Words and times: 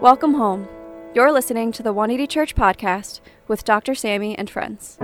Welcome 0.00 0.34
home. 0.34 0.68
You're 1.12 1.32
listening 1.32 1.72
to 1.72 1.82
the 1.82 1.92
180 1.92 2.28
Church 2.28 2.54
podcast 2.54 3.20
with 3.48 3.64
Dr. 3.64 3.96
Sammy 3.96 4.38
and 4.38 4.48
friends. 4.48 4.96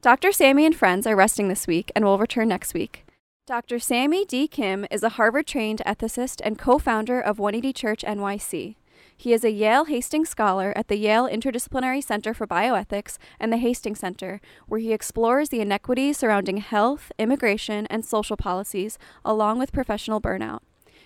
Dr. 0.00 0.30
Sammy 0.30 0.64
and 0.64 0.76
friends 0.76 1.08
are 1.08 1.16
resting 1.16 1.48
this 1.48 1.66
week 1.66 1.90
and 1.96 2.04
will 2.04 2.18
return 2.18 2.46
next 2.46 2.72
week. 2.72 3.04
Dr. 3.48 3.80
Sammy 3.80 4.24
D. 4.24 4.46
Kim 4.46 4.86
is 4.92 5.02
a 5.02 5.08
Harvard 5.08 5.48
trained 5.48 5.82
ethicist 5.84 6.40
and 6.44 6.56
co 6.56 6.78
founder 6.78 7.20
of 7.20 7.40
180 7.40 7.72
Church 7.72 8.04
NYC. 8.06 8.76
He 9.20 9.34
is 9.34 9.44
a 9.44 9.50
Yale 9.50 9.84
Hastings 9.84 10.30
Scholar 10.30 10.72
at 10.74 10.88
the 10.88 10.96
Yale 10.96 11.28
Interdisciplinary 11.28 12.02
Center 12.02 12.32
for 12.32 12.46
Bioethics 12.46 13.18
and 13.38 13.52
the 13.52 13.58
Hastings 13.58 13.98
Center, 13.98 14.40
where 14.66 14.80
he 14.80 14.94
explores 14.94 15.50
the 15.50 15.60
inequities 15.60 16.16
surrounding 16.16 16.56
health, 16.56 17.12
immigration, 17.18 17.86
and 17.88 18.02
social 18.02 18.38
policies, 18.38 18.96
along 19.22 19.58
with 19.58 19.74
professional 19.74 20.22
burnout. 20.22 20.60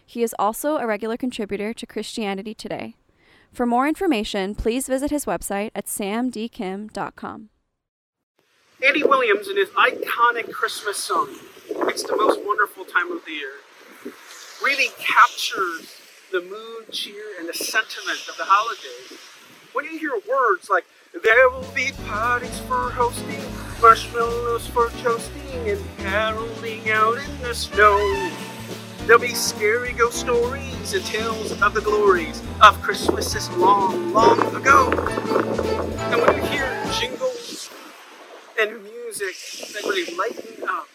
He 0.06 0.22
is 0.22 0.32
also 0.38 0.76
a 0.76 0.86
regular 0.86 1.16
contributor 1.16 1.74
to 1.74 1.86
Christianity 1.86 2.54
Today. 2.54 2.94
For 3.52 3.66
more 3.66 3.88
information, 3.88 4.54
please 4.54 4.86
visit 4.86 5.10
his 5.10 5.24
website 5.24 5.72
at 5.74 5.86
samdkim.com. 5.86 7.48
Andy 8.86 9.02
Williams 9.02 9.48
in 9.48 9.56
his 9.56 9.70
iconic 9.70 10.52
Christmas 10.52 10.98
song, 10.98 11.34
It's 11.68 12.04
the 12.04 12.16
Most 12.16 12.44
Wonderful 12.44 12.84
Time 12.84 13.10
of 13.10 13.24
the 13.24 13.32
Year, 13.32 13.54
really 14.62 14.90
captures 15.00 16.03
the 16.34 16.40
mood, 16.40 16.90
cheer, 16.90 17.38
and 17.38 17.48
the 17.48 17.54
sentiment 17.54 18.18
of 18.28 18.36
the 18.36 18.42
holidays. 18.44 19.16
When 19.72 19.84
you 19.84 19.96
hear 19.96 20.20
words 20.28 20.68
like, 20.68 20.84
there 21.22 21.48
will 21.48 21.70
be 21.72 21.92
parties 22.08 22.58
for 22.66 22.90
hosting, 22.90 23.40
marshmallows 23.80 24.66
for 24.66 24.88
toasting, 25.00 25.70
and 25.70 25.80
caroling 25.98 26.90
out 26.90 27.18
in 27.18 27.38
the 27.40 27.54
snow. 27.54 28.32
There'll 29.06 29.22
be 29.22 29.32
scary 29.32 29.92
ghost 29.92 30.18
stories 30.18 30.92
and 30.92 31.04
tales 31.04 31.52
of 31.62 31.72
the 31.72 31.80
glories 31.80 32.42
of 32.60 32.82
Christmases 32.82 33.48
long, 33.50 34.12
long 34.12 34.56
ago. 34.56 34.90
And 34.90 36.20
when 36.20 36.36
you 36.36 36.42
hear 36.46 36.84
jingles 36.98 37.70
and 38.60 38.82
music 38.82 39.36
that 39.72 39.84
really 39.84 40.12
lighten 40.16 40.68
up 40.68 40.88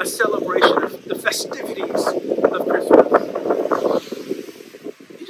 a 0.00 0.06
celebration 0.06 0.82
of 0.82 1.04
the 1.04 1.14
festivities 1.14 2.06
of 2.06 2.66
Christmas, 2.66 3.23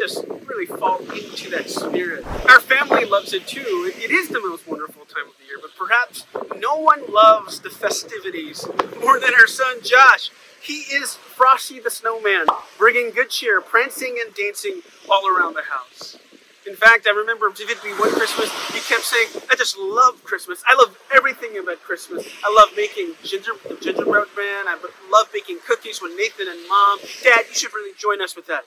just 0.04 0.26
really 0.44 0.66
fall 0.66 0.98
into 0.98 1.48
that 1.48 1.70
spirit. 1.70 2.26
Our 2.50 2.60
family 2.60 3.06
loves 3.06 3.32
it 3.32 3.46
too. 3.46 3.90
It 3.96 4.10
is 4.10 4.28
the 4.28 4.40
most 4.40 4.68
wonderful 4.68 5.06
time 5.06 5.24
of 5.26 5.34
the 5.38 5.46
year, 5.46 5.56
but 5.62 5.70
perhaps 5.78 6.26
no 6.60 6.76
one 6.76 7.10
loves 7.10 7.60
the 7.60 7.70
festivities 7.70 8.66
more 9.00 9.18
than 9.18 9.32
our 9.32 9.46
son 9.46 9.78
Josh. 9.82 10.30
He 10.60 10.80
is 10.92 11.14
Frosty 11.14 11.80
the 11.80 11.90
Snowman, 11.90 12.46
bringing 12.76 13.12
good 13.12 13.30
cheer, 13.30 13.62
prancing 13.62 14.20
and 14.22 14.34
dancing 14.34 14.82
all 15.10 15.26
around 15.26 15.54
the 15.54 15.62
house. 15.62 16.18
In 16.66 16.76
fact, 16.76 17.06
I 17.06 17.10
remember 17.10 17.48
vividly 17.48 17.92
one 17.92 18.10
Christmas, 18.12 18.50
he 18.74 18.80
kept 18.80 19.04
saying, 19.04 19.28
I 19.50 19.56
just 19.56 19.78
love 19.78 20.22
Christmas. 20.22 20.62
I 20.66 20.74
love 20.74 20.98
everything 21.14 21.56
about 21.56 21.80
Christmas. 21.82 22.26
I 22.44 22.54
love 22.54 22.76
making 22.76 23.12
ginger, 23.22 23.52
the 23.68 23.76
gingerbread 23.76 24.28
man. 24.36 24.68
I 24.68 24.78
love 25.10 25.30
baking 25.32 25.60
cookies 25.66 26.02
with 26.02 26.12
Nathan 26.16 26.48
and 26.48 26.60
mom. 26.68 26.98
Dad, 27.22 27.44
you 27.48 27.54
should 27.54 27.72
really 27.72 27.92
join 27.98 28.20
us 28.20 28.36
with 28.36 28.46
that. 28.46 28.64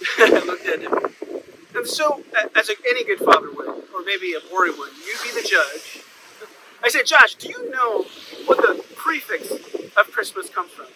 Looked 0.18 0.66
at 0.66 0.80
him. 0.80 0.92
And 1.74 1.86
so, 1.86 2.22
as 2.54 2.70
any 2.88 3.04
good 3.04 3.18
father 3.18 3.50
would, 3.50 3.68
or 3.68 4.02
maybe 4.04 4.34
a 4.34 4.40
boring 4.50 4.72
one, 4.72 4.90
you 5.06 5.14
be 5.22 5.40
the 5.40 5.46
judge. 5.46 6.02
I 6.82 6.88
said, 6.88 7.06
Josh, 7.06 7.34
do 7.36 7.48
you 7.48 7.70
know 7.70 8.04
what 8.46 8.58
the 8.58 8.84
prefix 8.94 9.50
of 9.96 10.12
Christmas 10.12 10.50
comes 10.50 10.70
from? 10.70 10.86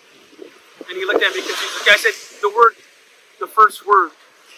And 0.89 0.97
he 0.97 1.05
looked 1.05 1.23
at 1.23 1.35
me 1.35 1.41
confused. 1.41 1.89
I 1.89 1.97
said, 1.97 2.41
the 2.43 2.55
word, 2.55 2.73
the 3.41 3.47
first 3.47 3.87
word 3.87 4.11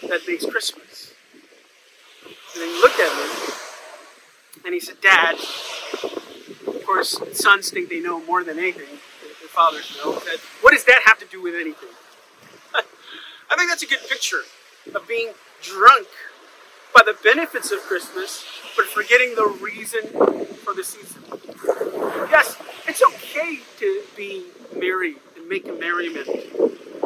that 0.07 0.21
makes 0.27 0.45
Christmas. 0.45 1.13
And 2.25 2.61
then 2.61 2.69
he 2.69 2.75
looked 2.75 2.99
at 2.99 3.15
me 3.15 3.53
and 4.65 4.73
he 4.73 4.79
said, 4.79 4.99
Dad, 5.01 5.35
of 6.67 6.83
course, 6.85 7.19
sons 7.33 7.69
think 7.69 7.89
they 7.89 7.99
know 7.99 8.23
more 8.25 8.43
than 8.43 8.59
anything. 8.59 8.87
Their 8.87 9.49
fathers 9.49 9.97
know. 10.03 10.19
Said, 10.19 10.39
what 10.61 10.71
does 10.71 10.83
that 10.85 11.01
have 11.05 11.19
to 11.19 11.25
do 11.25 11.41
with 11.41 11.55
anything? 11.55 11.89
I 13.51 13.57
think 13.57 13.69
that's 13.69 13.83
a 13.83 13.87
good 13.87 13.99
picture 14.07 14.43
of 14.95 15.05
being 15.07 15.33
drunk 15.61 16.07
by 16.95 17.01
the 17.05 17.17
benefits 17.21 17.71
of 17.71 17.79
Christmas, 17.81 18.45
but 18.77 18.85
forgetting 18.85 19.35
the 19.35 19.45
reason 19.61 20.07
for 20.63 20.73
the 20.73 20.83
season. 20.83 21.21
Yes, 22.31 22.57
it's 22.87 23.03
okay 23.03 23.59
to 23.79 24.03
be 24.15 24.45
merry 24.73 25.15
and 25.35 25.49
make 25.49 25.67
a 25.67 25.73
merriment 25.73 26.27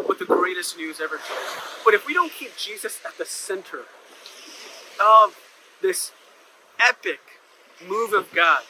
with 0.07 0.19
the 0.19 0.25
greatest 0.25 0.77
news 0.77 1.01
ever 1.01 1.17
told. 1.17 1.39
But 1.83 1.95
if 1.95 2.05
we 2.05 2.13
don't 2.13 2.31
keep 2.31 2.55
Jesus 2.57 2.99
at 3.03 3.17
the 3.17 3.25
center 3.25 3.81
of 5.03 5.35
this 5.81 6.11
epic 6.79 7.19
move 7.87 8.13
of 8.13 8.31
God 8.33 8.61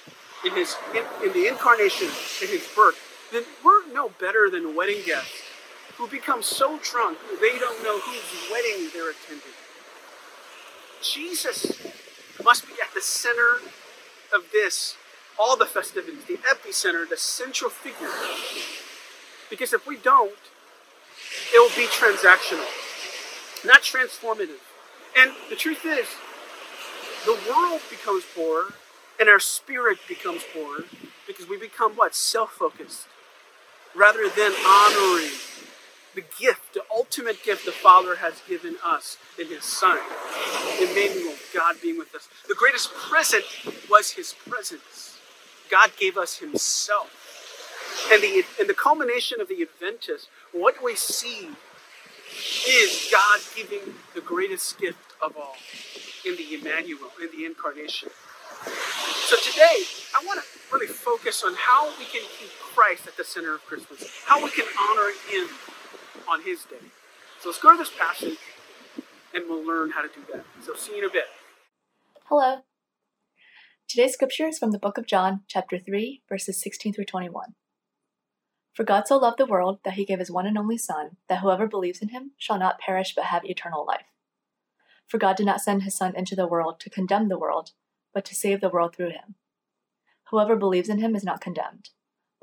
in 0.46 0.54
his 0.54 0.76
in, 0.94 1.04
in 1.28 1.34
the 1.34 1.48
incarnation, 1.48 2.08
in 2.42 2.48
his 2.48 2.68
birth, 2.74 2.98
then 3.34 3.44
we're 3.66 3.86
no 3.92 4.10
better 4.10 4.50
than 4.50 4.76
wedding 4.76 5.04
guests 5.06 5.45
who 5.98 6.08
become 6.08 6.44
so 6.44 6.80
drunk 6.84 7.18
they 7.40 7.58
don't 7.60 7.84
know 7.84 8.00
whose 8.00 8.52
wedding 8.52 8.90
they're 8.94 9.12
attending. 9.12 9.56
Jesus 11.02 11.82
must 12.44 12.68
be 12.68 12.74
at 12.82 12.94
the 12.94 13.02
center 13.02 13.62
of 14.34 14.52
this, 14.52 14.98
all 15.40 15.56
the 15.56 15.66
festivities, 15.66 16.26
the 16.26 16.38
epicenter, 16.38 17.08
the 17.08 17.18
central 17.18 17.70
figure. 17.70 18.10
Because 19.50 19.74
if 19.74 19.88
we 19.88 19.98
don't, 19.98 20.34
it 21.54 21.60
will 21.60 21.76
be 21.76 21.88
transactional, 21.88 22.66
not 23.66 23.82
transformative. 23.82 24.62
And 25.18 25.32
the 25.50 25.56
truth 25.56 25.86
is, 25.86 26.08
the 27.26 27.40
world 27.50 27.82
becomes 27.90 28.24
poor 28.36 28.74
and 29.20 29.30
our 29.30 29.40
spirit 29.40 29.98
becomes 30.08 30.44
poor 30.54 30.84
because 31.26 31.48
we 31.48 31.58
become 31.58 31.94
what? 31.94 32.16
Self 32.16 32.52
focused 32.52 33.08
rather 33.96 34.28
than 34.30 34.52
honoring 34.68 35.32
the 36.16 36.24
gift, 36.40 36.74
the 36.74 36.82
ultimate 36.94 37.44
gift 37.44 37.66
the 37.66 37.72
Father 37.72 38.16
has 38.16 38.42
given 38.48 38.76
us 38.84 39.18
in 39.40 39.48
His 39.48 39.64
Son, 39.64 40.00
Emmanuel, 40.82 41.36
God 41.54 41.76
being 41.82 41.98
with 41.98 42.16
us. 42.16 42.30
The 42.48 42.56
greatest 42.56 42.94
present 42.94 43.44
was 43.90 44.12
His 44.12 44.34
presence. 44.48 45.18
God 45.70 45.92
gave 46.00 46.18
us 46.18 46.38
Himself. 46.38 47.12
And 48.12 48.22
the, 48.22 48.44
and 48.60 48.70
the 48.70 48.74
culmination 48.74 49.42
of 49.42 49.48
the 49.48 49.62
Adventist, 49.62 50.30
what 50.52 50.84
we 50.84 50.96
see 50.96 51.50
is 52.68 53.10
God 53.12 53.40
giving 53.56 53.94
the 54.14 54.22
greatest 54.22 54.80
gift 54.80 55.14
of 55.22 55.36
all 55.38 55.56
in 56.26 56.36
the 56.36 56.56
Emmanuel, 56.56 57.12
in 57.22 57.30
the 57.38 57.46
incarnation. 57.46 58.10
So 59.28 59.38
today, 59.38 59.84
I 60.16 60.24
want 60.26 60.40
to 60.40 60.46
really 60.74 60.88
focus 60.88 61.44
on 61.44 61.54
how 61.58 61.88
we 62.00 62.06
can 62.06 62.22
keep 62.40 62.50
Christ 62.74 63.08
at 63.08 63.18
the 63.18 63.24
center 63.24 63.54
of 63.54 63.66
Christmas, 63.66 64.10
how 64.26 64.44
we 64.44 64.50
can 64.50 64.66
honor 64.90 65.12
Him 65.30 65.48
on 66.30 66.44
His 66.44 66.64
day. 66.64 66.88
So 67.40 67.50
let's 67.50 67.62
go 67.62 67.72
to 67.72 67.78
this 67.78 67.92
passage 67.98 68.38
and 69.34 69.44
we'll 69.48 69.66
learn 69.66 69.92
how 69.92 70.02
to 70.02 70.08
do 70.08 70.22
that. 70.34 70.46
So 70.64 70.74
see 70.76 70.94
you 70.94 71.00
in 71.00 71.10
a 71.10 71.14
bit. 71.14 71.26
Hello. 72.26 72.62
Today's 73.88 74.14
scripture 74.14 74.48
is 74.48 74.58
from 74.58 74.72
the 74.72 74.80
book 74.80 74.98
of 74.98 75.06
John, 75.06 75.42
chapter 75.48 75.78
3, 75.78 76.24
verses 76.28 76.60
16 76.62 76.94
through 76.94 77.06
21. 77.06 77.54
For 78.74 78.84
God 78.84 79.08
so 79.08 79.18
loved 79.18 79.38
the 79.38 79.46
world 79.46 79.80
that 79.86 79.94
he 79.94 80.06
gave 80.06 80.20
his 80.20 80.32
one 80.32 80.48
and 80.48 80.58
only 80.58 80.78
Son, 80.78 81.18
that 81.30 81.40
whoever 81.40 81.68
believes 81.68 82.02
in 82.02 82.10
him 82.10 82.32
shall 82.38 82.58
not 82.58 82.80
perish 82.80 83.14
but 83.16 83.26
have 83.26 83.46
eternal 83.46 83.86
life. 83.86 84.08
For 85.08 85.18
God 85.18 85.38
did 85.38 85.46
not 85.46 85.62
send 85.62 85.84
his 85.84 85.96
Son 85.96 86.16
into 86.16 86.36
the 86.36 86.48
world 86.48 86.80
to 86.80 86.90
condemn 86.90 87.30
the 87.30 87.40
world, 87.40 87.72
but 88.14 88.26
to 88.26 88.36
save 88.36 88.60
the 88.60 88.70
world 88.70 88.96
through 88.96 89.12
him. 89.12 89.36
Whoever 90.32 90.56
believes 90.56 90.90
in 90.90 91.00
him 91.00 91.16
is 91.16 91.24
not 91.24 91.42
condemned, 91.42 91.90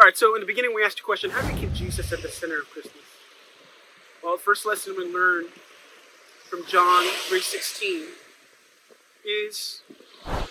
All 0.00 0.06
right, 0.06 0.16
so 0.16 0.34
in 0.34 0.40
the 0.40 0.46
beginning, 0.46 0.72
we 0.74 0.82
asked 0.82 0.98
a 0.98 1.02
question 1.02 1.28
how 1.28 1.46
do 1.46 1.52
we 1.52 1.60
keep 1.60 1.74
Jesus 1.74 2.10
at 2.10 2.22
the 2.22 2.28
center 2.28 2.60
of 2.60 2.70
Christmas? 2.70 3.04
Well, 4.24 4.34
the 4.34 4.42
first 4.42 4.64
lesson 4.64 4.94
we 4.96 5.04
learned 5.04 5.50
from 6.48 6.64
John 6.66 7.04
3.16 7.28 8.06
is 9.26 9.82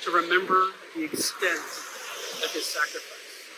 to 0.03 0.11
remember 0.11 0.67
the 0.95 1.03
extent 1.03 1.57
of 1.57 2.51
his 2.53 2.63
sacrifice. 2.63 3.49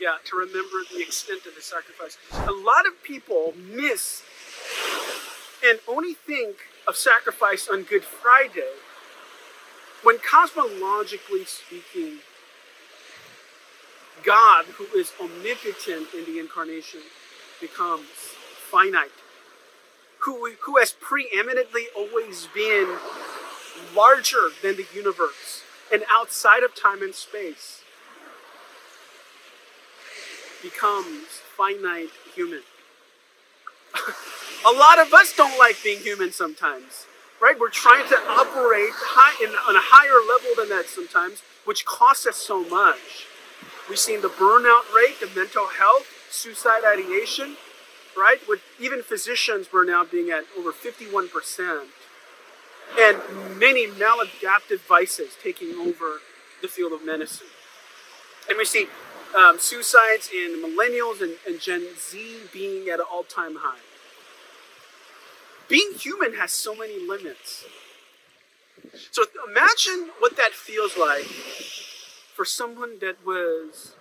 Yeah, 0.00 0.16
to 0.24 0.36
remember 0.36 0.82
the 0.92 1.00
extent 1.00 1.46
of 1.46 1.54
the 1.54 1.62
sacrifice. 1.62 2.18
A 2.32 2.50
lot 2.50 2.84
of 2.84 3.00
people 3.04 3.54
miss 3.56 4.24
and 5.64 5.78
only 5.86 6.14
think 6.14 6.56
of 6.88 6.96
sacrifice 6.96 7.68
on 7.68 7.84
Good 7.84 8.02
Friday 8.02 8.72
when 10.02 10.18
cosmologically 10.18 11.46
speaking, 11.46 12.18
God, 14.24 14.66
who 14.66 14.84
is 14.98 15.12
omnipotent 15.20 16.08
in 16.14 16.24
the 16.24 16.38
incarnation, 16.38 17.00
becomes 17.60 18.06
finite, 18.70 19.10
who, 20.20 20.52
who 20.62 20.78
has 20.78 20.92
preeminently 21.00 21.86
always 21.96 22.48
been 22.54 22.96
larger 23.94 24.48
than 24.62 24.76
the 24.76 24.86
universe 24.94 25.62
and 25.92 26.02
outside 26.10 26.62
of 26.62 26.74
time 26.74 27.02
and 27.02 27.14
space, 27.14 27.82
becomes 30.62 31.26
finite 31.56 32.10
human. 32.34 32.62
a 34.66 34.72
lot 34.72 34.98
of 34.98 35.12
us 35.12 35.34
don't 35.36 35.58
like 35.58 35.76
being 35.82 35.98
human 35.98 36.32
sometimes, 36.32 37.06
right? 37.40 37.58
We're 37.58 37.68
trying 37.68 38.08
to 38.08 38.16
operate 38.28 38.90
high 38.92 39.44
in, 39.44 39.50
on 39.50 39.76
a 39.76 39.82
higher 39.82 40.26
level 40.26 40.54
than 40.56 40.68
that 40.76 40.88
sometimes, 40.88 41.42
which 41.64 41.84
costs 41.84 42.26
us 42.26 42.36
so 42.36 42.64
much. 42.64 43.26
We've 43.88 43.98
seen 43.98 44.22
the 44.22 44.28
burnout 44.28 44.92
rate, 44.94 45.20
the 45.20 45.28
mental 45.34 45.66
health, 45.66 46.06
suicide 46.30 46.82
ideation, 46.86 47.56
right? 48.16 48.38
With 48.48 48.60
even 48.80 49.02
physicians 49.02 49.68
burnout 49.68 50.10
being 50.10 50.30
at 50.30 50.44
over 50.56 50.72
51%, 50.72 51.84
and 52.98 53.58
many 53.58 53.86
maladaptive 53.86 54.80
vices 54.80 55.36
taking 55.42 55.74
over 55.74 56.20
the 56.60 56.68
field 56.68 56.92
of 56.92 57.04
medicine. 57.04 57.48
And 58.48 58.58
we 58.58 58.64
see 58.64 58.86
um, 59.36 59.58
suicides 59.58 60.30
in 60.32 60.62
millennials 60.62 61.20
and, 61.20 61.36
and 61.46 61.60
Gen 61.60 61.86
Z 61.98 62.42
being 62.52 62.88
at 62.88 63.00
an 63.00 63.06
all 63.10 63.24
time 63.24 63.56
high. 63.56 63.80
Being 65.68 65.92
human 65.98 66.34
has 66.34 66.52
so 66.52 66.74
many 66.74 67.04
limits. 67.04 67.64
So 69.10 69.24
imagine 69.48 70.10
what 70.18 70.36
that 70.36 70.52
feels 70.52 70.96
like 70.98 71.26
for 72.34 72.44
someone 72.44 72.98
that 73.00 73.24
was 73.24 73.94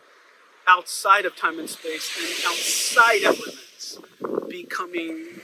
outside 0.68 1.25
of 1.25 1.36
time 1.36 1.60
and 1.60 1.69
space 1.69 2.10
and 2.18 2.28
outside 2.48 3.24
of 3.24 3.39
limits, 3.39 3.98
becoming 4.48 5.42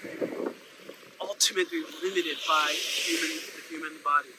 ultimately 1.21 1.81
limited 2.01 2.37
by 2.47 2.73
human, 2.73 3.37
the 3.55 3.61
human 3.69 3.93
body. 4.03 4.29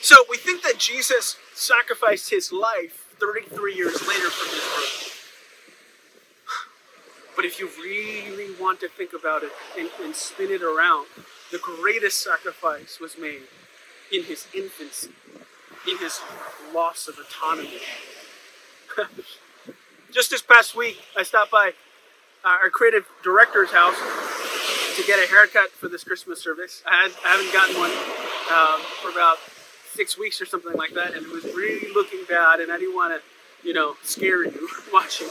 So 0.00 0.16
we 0.28 0.36
think 0.36 0.62
that 0.62 0.78
Jesus 0.78 1.36
sacrificed 1.54 2.28
his 2.30 2.52
life 2.52 3.06
33 3.18 3.74
years 3.74 4.06
later 4.06 4.28
from 4.28 4.48
his 4.50 4.60
birth. 4.60 5.10
But 7.34 7.44
if 7.44 7.58
you 7.58 7.68
really 7.82 8.54
want 8.60 8.80
to 8.80 8.88
think 8.88 9.12
about 9.18 9.42
it 9.42 9.52
and, 9.78 9.88
and 10.02 10.14
spin 10.14 10.50
it 10.50 10.62
around, 10.62 11.06
the 11.50 11.58
greatest 11.58 12.22
sacrifice 12.22 13.00
was 13.00 13.16
made 13.18 13.42
in 14.12 14.24
his 14.24 14.46
infancy, 14.54 15.10
in 15.88 15.98
his 15.98 16.20
loss 16.74 17.08
of 17.08 17.18
autonomy. 17.18 17.80
Just 20.12 20.30
this 20.30 20.42
past 20.42 20.76
week, 20.76 20.98
I 21.16 21.22
stopped 21.22 21.50
by 21.50 21.72
our 22.44 22.70
creative 22.70 23.06
director's 23.22 23.70
house 23.72 23.96
to 24.96 25.02
get 25.06 25.18
a 25.18 25.28
haircut 25.28 25.70
for 25.70 25.88
this 25.88 26.04
Christmas 26.04 26.40
service. 26.40 26.82
I 26.86 27.10
haven't 27.24 27.52
gotten 27.52 27.76
one 27.76 27.90
um, 27.90 28.80
for 29.02 29.10
about 29.10 29.38
six 29.92 30.18
weeks 30.18 30.40
or 30.40 30.46
something 30.46 30.74
like 30.74 30.92
that, 30.94 31.14
and 31.14 31.26
it 31.26 31.32
was 31.32 31.44
really 31.44 31.92
looking 31.92 32.20
bad, 32.28 32.60
and 32.60 32.70
I 32.70 32.78
didn't 32.78 32.94
want 32.94 33.14
to, 33.14 33.66
you 33.66 33.74
know, 33.74 33.96
scare 34.02 34.44
you 34.44 34.68
watching. 34.92 35.28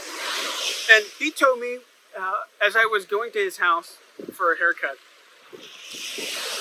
And 0.92 1.04
he 1.18 1.30
told 1.30 1.60
me 1.60 1.78
uh, 2.18 2.32
as 2.64 2.76
I 2.76 2.84
was 2.84 3.04
going 3.06 3.32
to 3.32 3.38
his 3.38 3.58
house 3.58 3.98
for 4.32 4.52
a 4.52 4.58
haircut, 4.58 4.98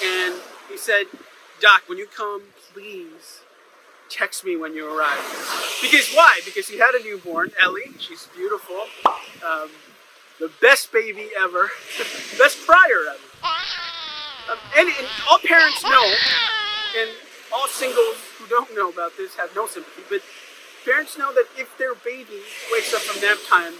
and 0.03 0.35
he 0.69 0.77
said, 0.77 1.05
Doc, 1.59 1.83
when 1.87 1.97
you 1.97 2.07
come, 2.07 2.43
please 2.73 3.41
text 4.09 4.45
me 4.45 4.55
when 4.55 4.73
you 4.73 4.87
arrive. 4.87 5.19
Because 5.81 6.09
why? 6.13 6.41
Because 6.45 6.67
he 6.67 6.77
had 6.77 6.95
a 6.95 7.03
newborn, 7.03 7.51
Ellie. 7.61 7.91
She's 7.99 8.27
beautiful. 8.35 8.85
Um, 9.45 9.69
the 10.39 10.51
best 10.61 10.91
baby 10.91 11.29
ever. 11.37 11.69
best 12.37 12.57
fryer 12.57 13.09
ever. 13.09 13.19
Um, 14.51 14.57
and, 14.77 14.87
and 14.87 15.07
all 15.29 15.39
parents 15.39 15.83
know, 15.83 16.13
and 16.99 17.09
all 17.53 17.67
singles 17.67 18.17
who 18.37 18.47
don't 18.47 18.75
know 18.75 18.89
about 18.89 19.15
this 19.17 19.35
have 19.35 19.55
no 19.55 19.67
sympathy, 19.67 20.03
but 20.09 20.21
parents 20.85 21.17
know 21.17 21.33
that 21.33 21.45
if 21.57 21.77
their 21.77 21.95
baby 21.95 22.41
wakes 22.71 22.93
up 22.93 23.01
from 23.01 23.21
nap 23.21 23.37
time, 23.49 23.73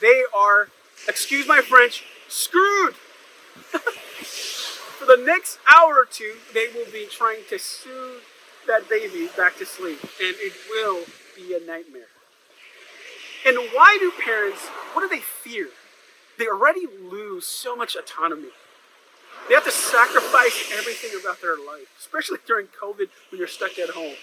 they 0.00 0.24
are, 0.36 0.68
excuse 1.08 1.46
my 1.48 1.60
French, 1.60 2.04
screwed. 2.28 2.94
For 4.98 5.06
the 5.06 5.22
next 5.22 5.58
hour 5.74 5.94
or 5.94 6.06
two, 6.10 6.36
they 6.54 6.68
will 6.68 6.90
be 6.90 7.06
trying 7.10 7.40
to 7.50 7.58
soothe 7.58 8.22
that 8.66 8.88
baby 8.88 9.28
back 9.36 9.56
to 9.58 9.66
sleep, 9.66 10.00
and 10.02 10.34
it 10.38 10.52
will 10.70 11.04
be 11.36 11.54
a 11.54 11.60
nightmare. 11.60 12.08
And 13.46 13.56
why 13.72 13.98
do 14.00 14.12
parents, 14.24 14.66
what 14.94 15.02
do 15.02 15.08
they 15.08 15.22
fear? 15.22 15.68
They 16.38 16.46
already 16.48 16.86
lose 16.86 17.46
so 17.46 17.76
much 17.76 17.94
autonomy. 17.94 18.48
They 19.48 19.54
have 19.54 19.64
to 19.64 19.70
sacrifice 19.70 20.70
everything 20.72 21.10
about 21.20 21.42
their 21.42 21.56
life, 21.56 21.88
especially 21.98 22.38
during 22.46 22.66
COVID 22.66 23.08
when 23.30 23.38
you're 23.38 23.46
stuck 23.46 23.78
at 23.78 23.90
home. 23.90 24.14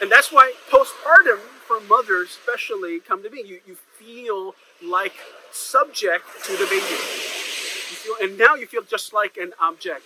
And 0.00 0.10
that's 0.10 0.32
why 0.32 0.54
postpartum 0.70 1.38
for 1.66 1.80
mothers, 1.80 2.28
especially, 2.30 3.00
come 3.00 3.22
to 3.22 3.30
me. 3.30 3.42
You, 3.44 3.60
you 3.66 3.76
feel 3.98 4.54
like 4.82 5.14
subject 5.52 6.24
to 6.44 6.52
the 6.52 6.64
baby. 6.64 6.80
Feel, 6.80 8.14
and 8.22 8.38
now 8.38 8.54
you 8.54 8.66
feel 8.66 8.82
just 8.82 9.12
like 9.12 9.36
an 9.36 9.52
object, 9.60 10.02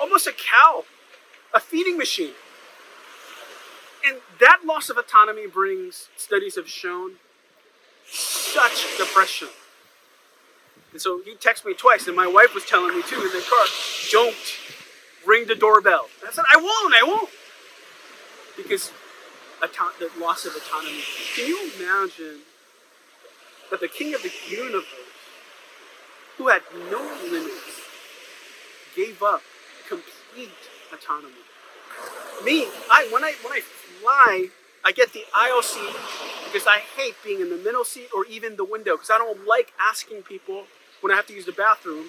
almost 0.00 0.26
a 0.26 0.32
cow 0.32 0.84
a 1.52 1.60
feeding 1.60 1.96
machine. 1.96 2.34
And 4.06 4.18
that 4.40 4.60
loss 4.64 4.88
of 4.88 4.96
autonomy 4.96 5.46
brings, 5.46 6.08
studies 6.16 6.56
have 6.56 6.68
shown, 6.68 7.16
such 8.08 8.86
depression. 8.96 9.48
And 10.92 11.00
so 11.00 11.20
he 11.24 11.34
texted 11.34 11.66
me 11.66 11.74
twice, 11.74 12.06
and 12.06 12.16
my 12.16 12.26
wife 12.26 12.54
was 12.54 12.64
telling 12.64 12.96
me 12.96 13.02
too 13.02 13.20
in 13.20 13.28
the 13.32 13.44
car, 13.48 13.66
don't 14.10 14.36
ring 15.26 15.46
the 15.46 15.54
doorbell. 15.54 16.08
And 16.20 16.28
I 16.28 16.32
said, 16.32 16.44
I 16.52 16.56
won't, 16.56 16.94
I 16.94 17.02
won't. 17.06 17.30
Because 18.56 18.92
auto- 19.62 19.92
the 19.98 20.10
loss 20.20 20.46
of 20.46 20.54
autonomy. 20.56 21.02
Can 21.36 21.46
you 21.46 21.70
imagine 21.78 22.40
that 23.70 23.80
the 23.80 23.88
king 23.88 24.14
of 24.14 24.22
the 24.22 24.32
universe, 24.48 24.84
who 26.36 26.48
had 26.48 26.62
no 26.90 27.00
limits, 27.30 27.80
gave 28.96 29.22
up 29.22 29.42
complete 29.88 30.50
autonomy. 30.92 31.44
Me, 32.44 32.66
I 32.90 33.08
when 33.12 33.24
I 33.24 33.34
when 33.42 33.52
I 33.52 33.60
fly, 33.60 34.48
I 34.84 34.92
get 34.92 35.12
the 35.12 35.24
aisle 35.34 35.62
seat 35.62 35.94
because 36.44 36.66
I 36.66 36.78
hate 36.78 37.14
being 37.24 37.40
in 37.40 37.50
the 37.50 37.56
middle 37.56 37.84
seat 37.84 38.08
or 38.14 38.24
even 38.26 38.56
the 38.56 38.64
window 38.64 38.96
because 38.96 39.10
I 39.10 39.18
don't 39.18 39.46
like 39.46 39.72
asking 39.80 40.22
people 40.22 40.64
when 41.00 41.12
I 41.12 41.16
have 41.16 41.26
to 41.26 41.34
use 41.34 41.46
the 41.46 41.52
bathroom. 41.52 42.06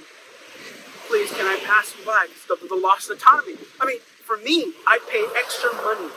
Please, 1.08 1.32
can 1.32 1.46
I 1.46 1.60
pass 1.66 1.94
you 1.98 2.06
by? 2.06 2.28
Because 2.28 2.62
the, 2.62 2.68
the 2.68 2.76
lost 2.76 3.10
autonomy. 3.10 3.56
I 3.82 3.86
mean, 3.86 4.00
for 4.00 4.38
me, 4.38 4.74
I 4.88 5.00
pay 5.12 5.26
extra 5.38 5.74
money 5.76 6.10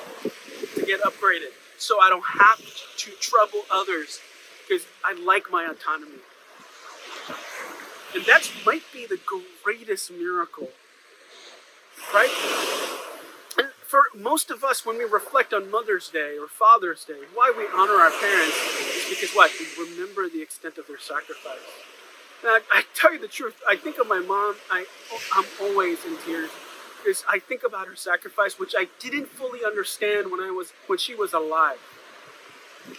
to 0.77 0.87
get 0.87 1.01
upgraded 1.03 1.51
so 1.79 2.01
I 2.01 2.09
don't 2.09 2.25
have 2.25 2.59
to 2.59 3.11
trouble 3.21 3.63
others 3.73 4.21
because 4.63 4.87
I 5.05 5.15
like 5.15 5.51
my 5.51 5.65
autonomy. 5.67 6.21
And 8.15 8.25
that 8.27 8.49
might 8.65 8.85
be 8.93 9.07
the 9.07 9.19
greatest 9.65 10.13
miracle 10.13 10.69
right? 12.13 12.31
And 13.59 13.69
for 13.87 14.03
most 14.17 14.51
of 14.51 14.65
us, 14.65 14.85
when 14.85 14.99
we 14.99 15.05
reflect 15.05 15.53
on 15.55 15.71
Mother's 15.71 16.09
Day 16.09 16.37
or 16.39 16.49
Father's 16.49 17.05
Day, 17.05 17.21
why 17.35 17.53
we 17.57 17.65
honor 17.75 17.95
our 17.95 18.11
parents 18.11 18.57
is 18.57 19.09
because 19.09 19.31
what? 19.35 19.51
We 19.59 19.91
remember 19.91 20.29
the 20.29 20.43
extent 20.43 20.79
of 20.79 20.87
their 20.87 20.99
sacrifice. 20.99 21.59
Now, 22.43 22.59
I 22.73 22.85
tell 22.95 23.13
you 23.15 23.19
the 23.19 23.29
truth, 23.29 23.55
I 23.69 23.77
think 23.77 23.99
of 23.99 24.07
my 24.07 24.21
mom, 24.21 24.57
I, 24.71 24.85
I'm 25.35 25.47
always 25.63 26.05
in 26.05 26.17
tears 26.27 26.51
because 26.99 27.25
I 27.29 27.39
think 27.39 27.63
about 27.65 27.87
her 27.87 27.97
sacrifice, 27.97 28.59
which 28.59 28.75
I 28.77 28.89
didn't 28.99 29.29
fully 29.29 29.61
understand 29.65 30.31
when 30.31 30.41
I 30.41 30.51
was 30.51 30.73
when 30.87 30.99
she 30.99 31.15
was 31.15 31.33
alive. 31.33 31.79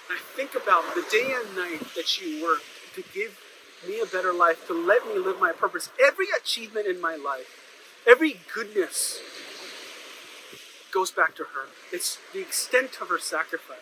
I 0.10 0.18
think 0.36 0.56
about 0.56 0.84
the 0.96 1.06
day 1.12 1.34
and 1.34 1.56
night 1.56 1.82
that 1.96 2.08
she 2.08 2.42
worked 2.42 2.66
to 2.96 3.04
give 3.14 3.40
me 3.88 4.00
a 4.00 4.06
better 4.06 4.34
life, 4.34 4.66
to 4.68 4.74
let 4.74 5.06
me 5.08 5.20
live 5.20 5.40
my 5.40 5.52
purpose. 5.52 5.90
Every 6.04 6.28
achievement 6.40 6.88
in 6.88 7.00
my 7.00 7.16
life 7.16 7.65
Every 8.08 8.38
goodness 8.54 9.20
goes 10.92 11.10
back 11.10 11.36
to 11.36 11.44
her. 11.44 11.68
It's 11.92 12.20
the 12.34 12.40
extent 12.40 13.02
of 13.02 13.10
her 13.10 13.18
sacrifice. 13.18 13.80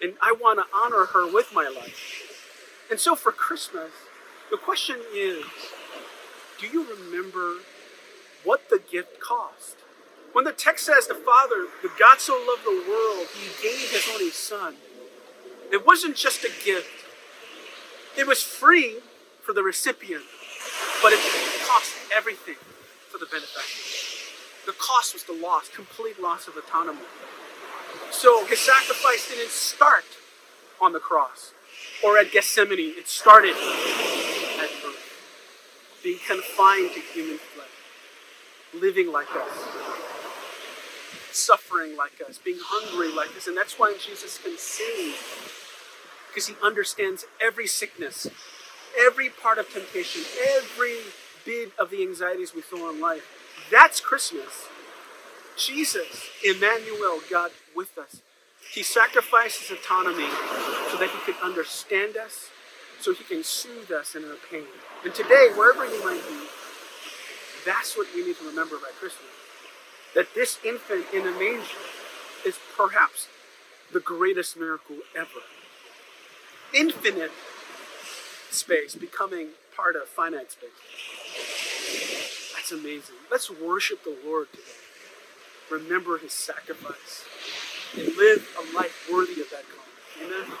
And 0.00 0.14
I 0.22 0.32
want 0.32 0.58
to 0.58 0.64
honor 0.74 1.06
her 1.06 1.30
with 1.30 1.52
my 1.54 1.68
life. 1.68 2.86
And 2.90 2.98
so 2.98 3.14
for 3.14 3.30
Christmas, 3.30 3.90
the 4.50 4.56
question 4.56 4.96
is 5.14 5.44
do 6.58 6.66
you 6.66 6.84
remember 6.84 7.56
what 8.42 8.70
the 8.70 8.80
gift 8.90 9.20
cost? 9.20 9.76
When 10.32 10.44
the 10.44 10.52
text 10.52 10.86
says 10.86 11.06
the 11.06 11.14
Father, 11.14 11.66
the 11.82 11.90
God 11.98 12.20
so 12.20 12.32
loved 12.32 12.64
the 12.64 12.90
world, 12.90 13.26
he 13.34 13.62
gave 13.62 13.90
his 13.90 14.08
only 14.12 14.30
Son, 14.30 14.76
it 15.70 15.86
wasn't 15.86 16.16
just 16.16 16.44
a 16.44 16.50
gift. 16.64 17.04
It 18.18 18.26
was 18.26 18.42
free 18.42 18.98
for 19.42 19.52
the 19.52 19.62
recipient, 19.62 20.24
but 21.02 21.12
it 21.12 21.20
cost 21.66 21.94
everything 22.14 22.56
for 23.10 23.18
the 23.18 23.26
benefactor. 23.26 24.66
The 24.66 24.72
cost 24.78 25.14
was 25.14 25.24
the 25.24 25.32
loss, 25.32 25.68
complete 25.68 26.20
loss 26.20 26.46
of 26.46 26.56
autonomy. 26.56 27.00
So 28.10 28.46
his 28.46 28.60
sacrifice 28.60 29.28
didn't 29.28 29.50
start 29.50 30.04
on 30.80 30.92
the 30.92 31.00
cross 31.00 31.52
or 32.04 32.18
at 32.18 32.30
Gethsemane. 32.30 32.94
It 32.96 33.08
started 33.08 33.54
at 33.54 34.70
birth, 34.82 36.00
being 36.02 36.18
confined 36.26 36.92
to 36.94 37.00
human 37.00 37.38
flesh, 37.38 37.68
living 38.74 39.10
like 39.10 39.28
us, 39.34 39.68
suffering 41.32 41.96
like 41.96 42.20
us, 42.28 42.38
being 42.38 42.58
hungry 42.60 43.12
like 43.12 43.36
us. 43.36 43.48
And 43.48 43.56
that's 43.56 43.78
why 43.78 43.96
Jesus 43.98 44.38
can 44.38 44.56
sing, 44.56 45.14
because 46.28 46.46
he 46.46 46.54
understands 46.62 47.26
every 47.40 47.66
sickness, 47.66 48.28
every 48.98 49.28
part 49.28 49.58
of 49.58 49.68
temptation, 49.72 50.22
every 50.56 50.98
bit 51.50 51.72
of 51.80 51.90
the 51.90 52.00
anxieties 52.02 52.54
we 52.54 52.60
feel 52.60 52.88
in 52.90 53.00
life. 53.00 53.26
That's 53.72 54.00
Christmas. 54.00 54.68
Jesus, 55.56 56.30
Emmanuel, 56.44 57.18
God 57.28 57.50
with 57.74 57.98
us. 57.98 58.22
He 58.72 58.84
sacrificed 58.84 59.62
his 59.62 59.76
autonomy 59.76 60.30
so 60.90 60.96
that 60.98 61.10
he 61.10 61.18
could 61.26 61.42
understand 61.42 62.16
us, 62.16 62.50
so 63.00 63.12
he 63.12 63.24
can 63.24 63.42
soothe 63.42 63.90
us 63.90 64.14
in 64.14 64.24
our 64.24 64.36
pain. 64.48 64.62
And 65.04 65.12
today, 65.12 65.48
wherever 65.56 65.84
you 65.84 66.04
might 66.04 66.22
be, 66.28 66.46
that's 67.66 67.96
what 67.96 68.06
we 68.14 68.24
need 68.24 68.36
to 68.36 68.46
remember 68.46 68.76
about 68.76 68.92
Christmas. 69.00 69.26
That 70.14 70.28
this 70.36 70.60
infant 70.64 71.06
in 71.12 71.22
a 71.22 71.32
manger 71.32 71.82
is 72.46 72.58
perhaps 72.76 73.26
the 73.92 74.00
greatest 74.00 74.56
miracle 74.56 74.98
ever. 75.16 75.42
Infinite 76.72 77.32
space 78.50 78.94
becoming 78.94 79.48
part 79.74 79.96
of 79.96 80.08
finite 80.08 80.52
space. 80.52 80.70
That's 82.70 82.82
amazing. 82.84 83.16
Let's 83.32 83.50
worship 83.50 84.04
the 84.04 84.16
Lord 84.24 84.46
today. 84.52 84.62
Remember 85.72 86.18
his 86.18 86.32
sacrifice 86.32 87.24
and 87.96 88.06
live 88.16 88.48
a 88.58 88.76
life 88.76 89.08
worthy 89.12 89.40
of 89.40 89.50
that 89.50 89.64
calling. 89.66 90.32
Amen. 90.32 90.56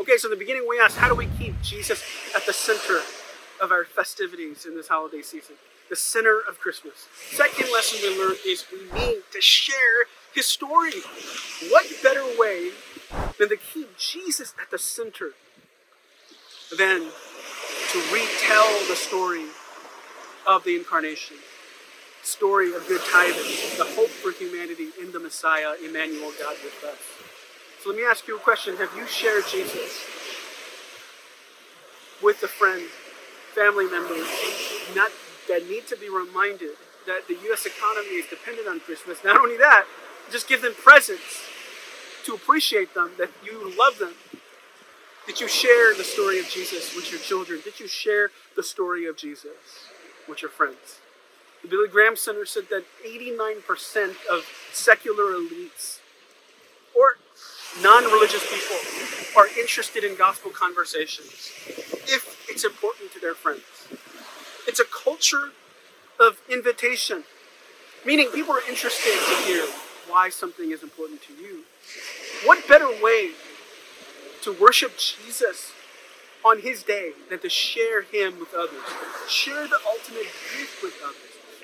Okay, 0.00 0.16
so 0.16 0.28
in 0.28 0.30
the 0.30 0.36
beginning 0.38 0.64
we 0.66 0.80
asked, 0.80 0.96
how 0.96 1.08
do 1.08 1.14
we 1.14 1.26
keep 1.38 1.60
Jesus 1.60 2.02
at 2.34 2.46
the 2.46 2.54
center 2.54 3.02
of 3.60 3.72
our 3.72 3.84
festivities 3.84 4.64
in 4.64 4.74
this 4.74 4.88
holiday 4.88 5.20
season? 5.20 5.56
The 5.88 5.96
center 5.96 6.40
of 6.46 6.60
Christmas. 6.60 7.08
Second 7.30 7.68
lesson 7.72 7.98
we 8.02 8.18
learned 8.18 8.38
is 8.46 8.66
we 8.70 8.80
need 8.98 9.22
to 9.32 9.40
share 9.40 10.06
his 10.34 10.46
story. 10.46 10.92
What 11.70 11.86
better 12.02 12.24
way 12.38 12.72
than 13.38 13.48
to 13.48 13.56
keep 13.56 13.96
Jesus 13.96 14.54
at 14.60 14.70
the 14.70 14.78
center 14.78 15.30
than 16.76 17.00
to 17.92 17.98
retell 18.12 18.68
the 18.88 18.96
story 18.96 19.46
of 20.46 20.62
the 20.64 20.76
incarnation, 20.76 21.36
story 22.22 22.74
of 22.74 22.86
good 22.86 23.00
tidings, 23.10 23.76
the 23.78 23.84
hope 23.84 24.10
for 24.10 24.32
humanity 24.32 24.88
in 25.00 25.10
the 25.12 25.18
Messiah, 25.18 25.72
Emmanuel, 25.82 26.32
God 26.38 26.56
with 26.62 26.84
us. 26.84 26.98
So 27.82 27.90
let 27.90 27.98
me 27.98 28.04
ask 28.04 28.28
you 28.28 28.36
a 28.36 28.40
question. 28.40 28.76
Have 28.76 28.94
you 28.94 29.06
shared 29.06 29.44
Jesus 29.50 30.04
with 32.22 32.42
a 32.42 32.48
friend, 32.48 32.82
family 33.54 33.86
members, 33.86 34.28
not 34.94 35.10
that 35.48 35.68
need 35.68 35.86
to 35.88 35.96
be 35.96 36.08
reminded 36.08 36.76
that 37.06 37.26
the 37.26 37.34
U.S. 37.48 37.66
economy 37.66 38.16
is 38.16 38.26
dependent 38.28 38.68
on 38.68 38.80
Christmas? 38.80 39.18
Not 39.24 39.38
only 39.38 39.56
that, 39.56 39.86
just 40.30 40.48
give 40.48 40.62
them 40.62 40.74
presents 40.74 41.42
to 42.24 42.34
appreciate 42.34 42.94
them, 42.94 43.12
that 43.18 43.30
you 43.44 43.72
love 43.76 43.98
them. 43.98 44.12
Did 45.26 45.40
you 45.40 45.48
share 45.48 45.94
the 45.94 46.04
story 46.04 46.38
of 46.38 46.48
Jesus 46.48 46.94
with 46.94 47.10
your 47.10 47.20
children? 47.20 47.60
Did 47.62 47.80
you 47.80 47.88
share 47.88 48.30
the 48.56 48.62
story 48.62 49.06
of 49.06 49.16
Jesus 49.16 49.88
with 50.28 50.42
your 50.42 50.50
friends? 50.50 51.00
The 51.62 51.68
Billy 51.68 51.88
Graham 51.88 52.16
Center 52.16 52.46
said 52.46 52.64
that 52.70 52.84
89% 53.04 54.10
of 54.30 54.44
secular 54.72 55.32
elites 55.34 55.98
or 56.96 57.16
non 57.82 58.04
religious 58.04 58.44
people 58.48 59.40
are 59.40 59.48
interested 59.58 60.04
in 60.04 60.16
gospel 60.16 60.50
conversations 60.50 61.50
if 62.06 62.46
it's 62.48 62.64
important 62.64 63.12
to 63.12 63.20
their 63.20 63.34
friends. 63.34 63.62
It's 64.68 64.78
a 64.78 64.84
culture 64.84 65.52
of 66.20 66.42
invitation, 66.48 67.24
meaning 68.04 68.28
people 68.32 68.52
are 68.52 68.68
interested 68.68 69.14
to 69.14 69.34
hear 69.46 69.64
why 70.08 70.28
something 70.28 70.70
is 70.70 70.82
important 70.82 71.22
to 71.22 71.32
you. 71.32 71.64
What 72.44 72.68
better 72.68 72.88
way 73.02 73.30
to 74.42 74.52
worship 74.52 74.98
Jesus 74.98 75.72
on 76.44 76.60
his 76.60 76.82
day 76.82 77.12
than 77.30 77.38
to 77.40 77.48
share 77.48 78.02
him 78.02 78.38
with 78.38 78.52
others? 78.52 78.84
Share 79.26 79.66
the 79.66 79.78
ultimate 79.90 80.28
gift 80.56 80.82
with 80.82 80.94
others. 81.02 81.16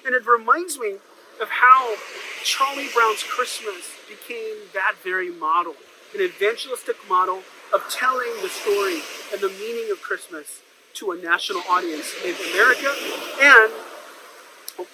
And 0.07 0.15
it 0.15 0.27
reminds 0.27 0.79
me 0.79 0.97
of 1.43 1.49
how 1.51 1.97
Charlie 2.43 2.89
Brown's 2.95 3.23
Christmas 3.23 3.93
became 4.09 4.57
that 4.73 4.95
very 5.05 5.31
model 5.31 5.75
an 6.15 6.21
evangelistic 6.21 6.97
model 7.09 7.43
of 7.73 7.83
telling 7.91 8.31
the 8.41 8.49
story 8.49 9.03
and 9.33 9.41
the 9.41 9.49
meaning 9.59 9.91
of 9.91 10.01
Christmas 10.01 10.63
to 10.95 11.11
a 11.11 11.17
national 11.17 11.63
audience 11.69 12.13
in 12.25 12.35
America 12.53 12.93
and 13.41 13.73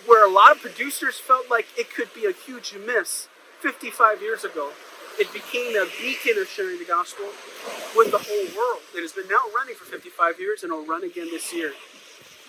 where 0.07 0.27
a 0.27 0.31
lot 0.31 0.53
of 0.53 0.61
producers 0.61 1.19
felt 1.19 1.51
like 1.51 1.67
it 1.79 1.95
could 1.95 2.13
be 2.15 2.27
a 2.27 2.33
huge 2.33 2.75
miss 2.87 3.29
55 3.61 4.23
years 4.23 4.45
ago, 4.45 4.71
it 5.19 5.33
became 5.33 5.77
a 5.77 5.87
beacon 6.01 6.41
of 6.41 6.49
sharing 6.49 6.79
the 6.79 6.85
gospel 6.85 7.27
with 7.97 8.11
the 8.11 8.19
whole 8.19 8.57
world. 8.57 8.81
It 8.95 9.03
has 9.03 9.13
been 9.13 9.29
now 9.29 9.53
running 9.55 9.75
for 9.75 9.85
55 9.85 10.41
years 10.41 10.63
and 10.63 10.73
will 10.73 10.87
run 10.87 11.05
again 11.05 11.29
this 11.31 11.53
year 11.53 11.73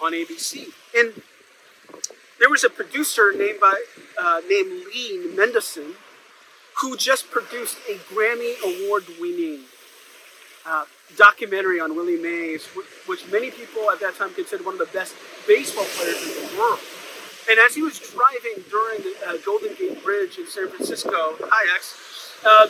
on 0.02 0.14
ABC. 0.14 0.68
And 0.96 1.22
there 2.40 2.50
was 2.50 2.64
a 2.64 2.70
producer 2.70 3.34
named 3.36 3.60
by 3.60 3.84
uh, 4.20 4.42
named 4.50 4.86
Lee 4.94 5.28
Mendelson 5.36 5.96
who 6.82 6.98
just 6.98 7.30
produced 7.30 7.78
a 7.90 7.96
Grammy 8.14 8.56
award-winning 8.64 9.62
uh, 10.66 10.86
documentary 11.18 11.80
on 11.80 11.96
Willie 11.96 12.22
Mays, 12.22 12.66
which 13.08 13.30
many 13.32 13.52
people 13.52 13.90
at 13.92 14.00
that 14.00 14.16
time 14.16 14.34
considered 14.34 14.66
one 14.66 14.76
of 14.76 14.80
the 14.80 14.94
best 14.94 15.16
baseball 15.48 15.86
players 15.98 16.22
in 16.22 16.48
the 16.48 16.60
world. 16.60 16.80
And 17.50 17.60
as 17.60 17.76
he 17.76 17.82
was 17.82 18.00
driving 18.00 18.64
during 18.70 19.02
the 19.02 19.16
uh, 19.28 19.38
Golden 19.46 19.74
Gate 19.76 20.04
Bridge 20.04 20.38
in 20.38 20.48
San 20.48 20.70
Francisco, 20.70 21.36
X, 21.76 22.40
um, 22.46 22.70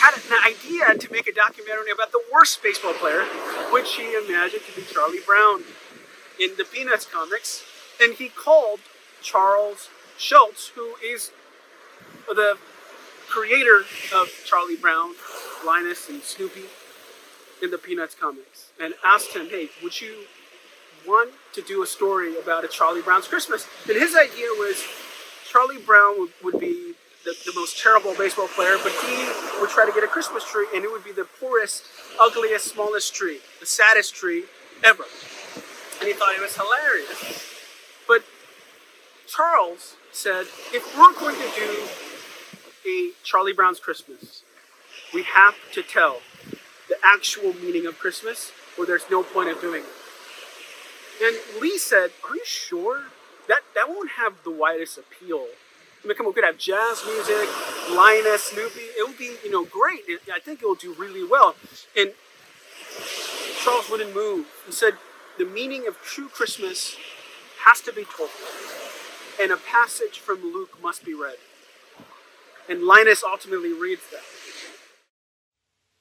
had 0.00 0.14
an 0.14 0.38
idea 0.46 0.96
to 0.98 1.12
make 1.12 1.26
a 1.26 1.32
documentary 1.32 1.90
about 1.92 2.12
the 2.12 2.22
worst 2.32 2.62
baseball 2.62 2.94
player, 2.94 3.24
which 3.72 3.94
he 3.94 4.14
imagined 4.14 4.62
to 4.68 4.80
be 4.80 4.86
Charlie 4.86 5.20
Brown 5.26 5.62
in 6.40 6.56
the 6.56 6.64
Peanuts 6.64 7.04
comics. 7.04 7.64
And 8.00 8.14
he 8.14 8.28
called 8.28 8.80
Charles 9.22 9.90
Schulz, 10.16 10.72
who 10.74 10.94
is 11.04 11.32
the 12.26 12.58
creator 13.28 13.84
of 14.14 14.28
Charlie 14.44 14.76
Brown, 14.76 15.14
Linus, 15.64 16.08
and 16.08 16.22
Snoopy 16.22 16.64
in 17.62 17.70
the 17.70 17.78
Peanuts 17.78 18.14
comics, 18.14 18.70
and 18.80 18.94
asked 19.04 19.34
him, 19.34 19.48
hey, 19.48 19.68
would 19.82 20.00
you 20.00 20.26
want 21.06 21.30
to 21.54 21.62
do 21.62 21.82
a 21.82 21.86
story 21.86 22.38
about 22.38 22.64
a 22.64 22.68
Charlie 22.68 23.02
Brown's 23.02 23.26
Christmas. 23.28 23.66
And 23.88 23.96
his 23.96 24.14
idea 24.14 24.48
was 24.58 24.84
Charlie 25.50 25.80
Brown 25.80 26.20
would, 26.20 26.30
would 26.44 26.60
be 26.60 26.94
the, 27.24 27.34
the, 27.46 27.52
most 27.54 27.82
terrible 27.82 28.14
baseball 28.16 28.48
player, 28.48 28.76
but 28.82 28.92
he 28.92 29.28
would 29.60 29.70
try 29.70 29.86
to 29.86 29.92
get 29.92 30.04
a 30.04 30.06
Christmas 30.06 30.44
tree, 30.44 30.66
and 30.74 30.84
it 30.84 30.90
would 30.90 31.04
be 31.04 31.12
the 31.12 31.26
poorest, 31.40 31.84
ugliest, 32.20 32.66
smallest 32.66 33.14
tree, 33.14 33.40
the 33.60 33.66
saddest 33.66 34.14
tree 34.14 34.44
ever. 34.84 35.04
And 36.00 36.06
he 36.06 36.14
thought 36.14 36.34
it 36.34 36.40
was 36.40 36.56
hilarious. 36.56 37.44
But 38.06 38.22
Charles 39.26 39.96
said, 40.12 40.46
if 40.72 40.96
we're 40.96 41.18
going 41.18 41.36
to 41.36 41.50
do 41.56 42.88
a 42.88 43.12
Charlie 43.24 43.52
Brown's 43.52 43.80
Christmas, 43.80 44.42
we 45.12 45.22
have 45.24 45.54
to 45.72 45.82
tell 45.82 46.20
the 46.88 46.96
actual 47.02 47.52
meaning 47.54 47.86
of 47.86 47.98
Christmas, 47.98 48.52
or 48.78 48.86
there's 48.86 49.04
no 49.10 49.22
point 49.22 49.48
of 49.48 49.60
doing 49.60 49.82
it. 49.82 51.24
And 51.24 51.60
Lee 51.60 51.78
said, 51.78 52.10
Are 52.28 52.36
you 52.36 52.44
sure? 52.44 53.04
That 53.48 53.60
that 53.74 53.88
won't 53.88 54.10
have 54.12 54.42
the 54.44 54.50
widest 54.50 54.98
appeal. 54.98 55.46
I 56.02 56.06
mean, 56.06 56.16
come 56.16 56.26
on, 56.26 56.30
we 56.32 56.34
could 56.34 56.44
have 56.44 56.58
jazz 56.58 57.02
music, 57.06 57.48
Linus, 57.90 58.44
Snoopy. 58.44 58.80
It 58.80 59.06
would 59.06 59.18
be, 59.18 59.36
you 59.42 59.50
know, 59.50 59.64
great. 59.64 60.00
It, 60.06 60.20
I 60.32 60.38
think 60.38 60.62
it 60.62 60.66
will 60.66 60.76
do 60.76 60.94
really 60.94 61.26
well. 61.26 61.56
And 61.96 62.12
Charles 63.64 63.90
wouldn't 63.90 64.14
move. 64.14 64.46
He 64.66 64.72
said, 64.72 64.94
the 65.38 65.44
meaning 65.44 65.86
of 65.88 66.00
true 66.02 66.28
Christmas 66.28 66.96
has 67.64 67.80
to 67.82 67.92
be 67.92 68.04
told. 68.04 68.30
and 69.40 69.50
a 69.52 69.56
passage 69.56 70.18
from 70.18 70.42
Luke 70.42 70.80
must 70.82 71.04
be 71.04 71.14
read. 71.14 71.36
And 72.68 72.82
Linus 72.82 73.24
ultimately 73.24 73.72
reads 73.72 74.02
that. 74.10 74.22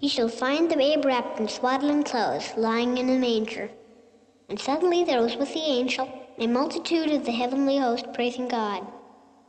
Ye 0.00 0.08
shall 0.08 0.28
find 0.28 0.70
the 0.70 0.76
babe 0.76 1.04
wrapped 1.04 1.40
in 1.40 1.48
swaddling 1.48 2.04
clothes, 2.04 2.52
lying 2.56 2.98
in 2.98 3.08
a 3.08 3.18
manger. 3.18 3.68
And 4.48 4.58
suddenly 4.58 5.02
there 5.02 5.22
was 5.22 5.36
with 5.36 5.52
the 5.52 5.60
angel 5.60 6.26
a 6.38 6.46
multitude 6.46 7.10
of 7.10 7.24
the 7.24 7.32
heavenly 7.32 7.78
host 7.78 8.06
praising 8.14 8.46
God, 8.46 8.86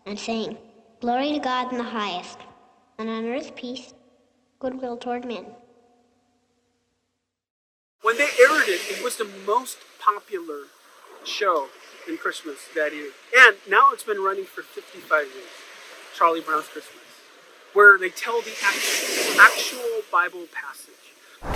and 0.07 0.19
saying, 0.19 0.57
Glory 1.01 1.33
to 1.33 1.39
God 1.39 1.71
in 1.71 1.77
the 1.77 1.83
highest, 1.83 2.39
and 2.97 3.07
on 3.07 3.25
earth 3.25 3.55
peace, 3.55 3.93
goodwill 4.59 4.97
toward 4.97 5.23
men. 5.23 5.45
When 8.01 8.17
they 8.17 8.23
aired 8.23 8.67
it, 8.67 8.81
it 8.89 9.03
was 9.03 9.17
the 9.17 9.29
most 9.45 9.77
popular 9.99 10.63
show 11.25 11.67
in 12.07 12.17
Christmas 12.17 12.57
that 12.75 12.91
year. 12.91 13.11
And 13.37 13.55
now 13.69 13.91
it's 13.93 14.03
been 14.03 14.23
running 14.23 14.45
for 14.45 14.63
55 14.63 15.27
years. 15.27 15.45
Charlie 16.17 16.41
Brown's 16.41 16.67
Christmas 16.67 16.98
where 17.73 17.97
they 17.97 18.09
tell 18.09 18.41
the 18.41 18.53
actual, 18.63 19.41
actual 19.41 20.01
Bible 20.11 20.45
passage. 20.51 20.93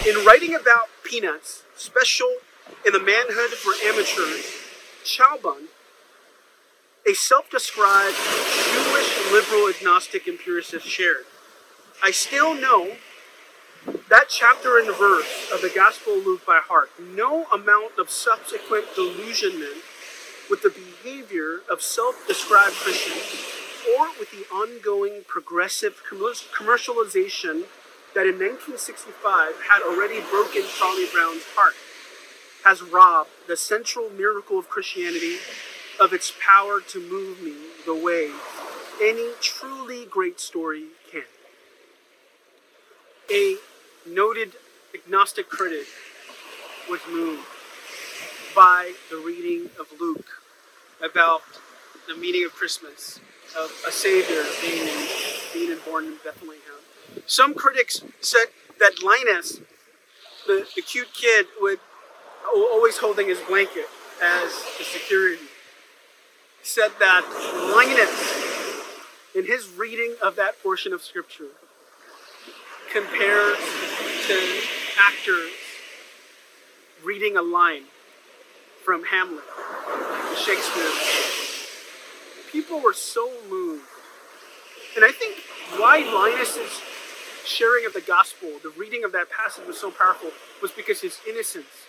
In 0.08 0.26
writing 0.26 0.56
about 0.56 0.90
Peanuts, 1.04 1.64
special 1.76 2.32
in 2.86 2.94
the 2.94 3.00
manhood 3.00 3.52
for 3.52 3.74
amateurs, 3.86 4.46
Chabon, 5.04 5.68
a 7.06 7.14
self 7.14 7.50
described 7.50 8.16
Jewish 8.16 9.32
liberal 9.32 9.70
agnostic 9.70 10.28
empiricist, 10.28 10.88
shared 10.88 11.26
I 12.02 12.12
still 12.12 12.54
know 12.54 12.98
that 14.10 14.26
chapter 14.28 14.78
and 14.78 14.94
verse 14.96 15.50
of 15.54 15.62
the 15.62 15.72
Gospel 15.74 16.18
of 16.18 16.26
Luke 16.26 16.46
by 16.46 16.60
heart. 16.60 16.90
No 17.00 17.46
amount 17.46 17.98
of 17.98 18.10
subsequent 18.10 18.94
delusionment 18.94 19.84
with 20.50 20.64
the 20.64 20.70
behavior 20.70 21.62
of 21.70 21.82
self 21.82 22.28
described 22.28 22.76
Christians 22.76 23.63
or 23.98 24.08
with 24.20 24.32
the 24.32 24.46
ongoing 24.54 25.24
progressive 25.28 26.02
commercialization 26.10 27.66
that 28.16 28.28
in 28.28 28.38
1965 28.38 29.54
had 29.70 29.82
already 29.82 30.22
broken 30.30 30.64
Charlie 30.78 31.08
Brown's 31.12 31.44
heart, 31.56 31.74
has 32.64 32.82
robbed 32.82 33.30
the 33.48 33.58
central 33.58 34.10
miracle 34.10 34.58
of 34.58 34.70
Christianity 34.70 35.38
of 36.00 36.14
its 36.14 36.34
power 36.46 36.80
to 36.80 37.00
move 37.00 37.42
me 37.42 37.54
the 37.86 37.96
way 37.96 38.32
any 39.02 39.32
truly 39.42 40.06
great 40.06 40.40
story 40.40 40.86
can. 41.12 41.24
A 43.32 43.58
noted 44.06 44.54
agnostic 44.94 45.50
critic 45.50 45.88
was 46.90 47.02
moved 47.10 47.48
by 48.56 48.94
the 49.10 49.18
reading 49.18 49.70
of 49.80 49.88
Luke 50.00 50.28
about 51.04 51.42
the 52.08 52.16
meaning 52.16 52.46
of 52.46 52.54
Christmas 52.54 53.20
of 53.58 53.72
a 53.88 53.92
Savior 53.92 54.44
being, 54.62 54.90
being 55.54 55.78
born 55.86 56.06
in 56.06 56.18
Bethlehem. 56.24 56.62
Some 57.26 57.54
critics 57.54 58.04
said 58.22 58.46
that 58.80 59.04
Linus, 59.04 59.60
the, 60.48 60.68
the 60.76 60.82
cute 60.82 61.14
kid, 61.14 61.48
would 61.62 61.80
always 62.56 62.98
holding 62.98 63.28
his 63.28 63.40
blanket 63.42 63.86
as 64.22 64.52
the 64.78 64.84
security, 64.84 65.44
said 66.62 66.92
that 67.00 67.24
Linus, 67.76 69.36
in 69.36 69.46
his 69.46 69.70
reading 69.70 70.16
of 70.22 70.36
that 70.36 70.62
portion 70.62 70.94
of 70.94 71.02
Scripture, 71.02 71.50
compares 72.92 73.58
to 74.28 74.62
actors 75.00 75.52
reading 77.04 77.36
a 77.36 77.42
line 77.42 77.84
from 78.84 79.04
Hamlet, 79.06 79.44
Shakespeare 80.38 81.23
people 82.54 82.80
were 82.80 82.94
so 82.94 83.30
moved. 83.50 83.84
And 84.96 85.04
I 85.04 85.12
think 85.12 85.38
why 85.76 86.00
Linus's 86.00 86.82
sharing 87.46 87.86
of 87.86 87.94
the 87.94 88.02
gospel, 88.02 88.52
the 88.62 88.70
reading 88.70 89.04
of 89.04 89.12
that 89.12 89.30
passage 89.30 89.66
was 89.66 89.78
so 89.78 89.90
powerful, 89.90 90.30
was 90.62 90.72
because 90.72 91.02
his 91.02 91.20
innocence 91.28 91.88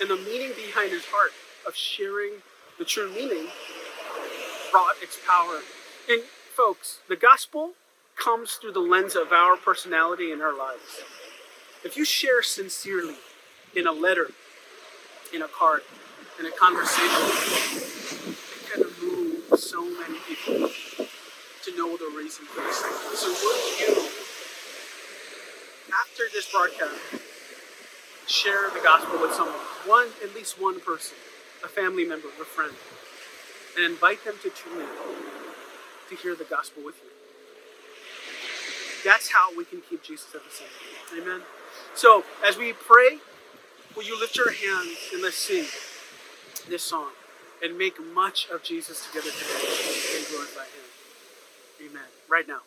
and 0.00 0.08
the 0.08 0.16
meaning 0.16 0.52
behind 0.56 0.90
his 0.90 1.04
heart 1.04 1.32
of 1.68 1.76
sharing 1.76 2.32
the 2.78 2.84
true 2.84 3.12
meaning 3.12 3.46
brought 4.72 4.94
its 5.02 5.18
power. 5.26 5.60
And 6.08 6.22
folks, 6.56 7.00
the 7.08 7.16
gospel 7.16 7.72
comes 8.16 8.54
through 8.54 8.72
the 8.72 8.80
lens 8.80 9.14
of 9.14 9.32
our 9.32 9.56
personality 9.56 10.32
and 10.32 10.40
our 10.40 10.56
lives. 10.56 11.02
If 11.84 11.96
you 11.96 12.06
share 12.06 12.42
sincerely 12.42 13.16
in 13.76 13.86
a 13.86 13.92
letter, 13.92 14.30
in 15.34 15.42
a 15.42 15.48
card, 15.48 15.82
in 16.38 16.46
a 16.46 16.50
conversation, 16.50 17.99
so 19.60 19.84
many 19.84 20.18
people 20.26 20.70
to 21.62 21.76
know 21.76 21.96
the 21.96 22.16
reason 22.16 22.46
for 22.46 22.62
this. 22.62 22.78
So 23.20 23.28
would 23.28 23.80
you, 23.80 24.08
after 25.92 26.24
this 26.32 26.50
broadcast, 26.50 26.96
share 28.26 28.70
the 28.70 28.80
gospel 28.82 29.20
with 29.20 29.34
someone, 29.34 29.54
one, 29.84 30.08
at 30.24 30.34
least 30.34 30.60
one 30.60 30.80
person, 30.80 31.16
a 31.62 31.68
family 31.68 32.06
member, 32.06 32.28
a 32.40 32.44
friend, 32.44 32.72
and 33.76 33.84
invite 33.84 34.24
them 34.24 34.36
to 34.42 34.48
tune 34.48 34.80
in 34.80 34.88
to 36.08 36.16
hear 36.16 36.34
the 36.34 36.44
gospel 36.44 36.82
with 36.82 36.96
you. 37.04 37.10
That's 39.04 39.30
how 39.30 39.54
we 39.56 39.66
can 39.66 39.82
keep 39.82 40.02
Jesus 40.02 40.34
at 40.34 40.40
the 40.42 40.50
center. 40.50 41.22
Amen. 41.22 41.42
So 41.94 42.24
as 42.46 42.56
we 42.56 42.72
pray, 42.72 43.18
will 43.94 44.04
you 44.04 44.18
lift 44.18 44.36
your 44.36 44.52
hands 44.52 44.96
and 45.12 45.22
let's 45.22 45.36
sing 45.36 45.66
this 46.68 46.82
song 46.82 47.10
and 47.62 47.76
make 47.78 47.94
much 48.14 48.48
of 48.50 48.62
Jesus 48.62 49.06
together 49.06 49.30
today 49.30 50.16
and 50.16 50.26
glorify 50.28 50.64
Him. 50.64 51.90
Amen. 51.90 52.08
Right 52.28 52.46
now. 52.48 52.60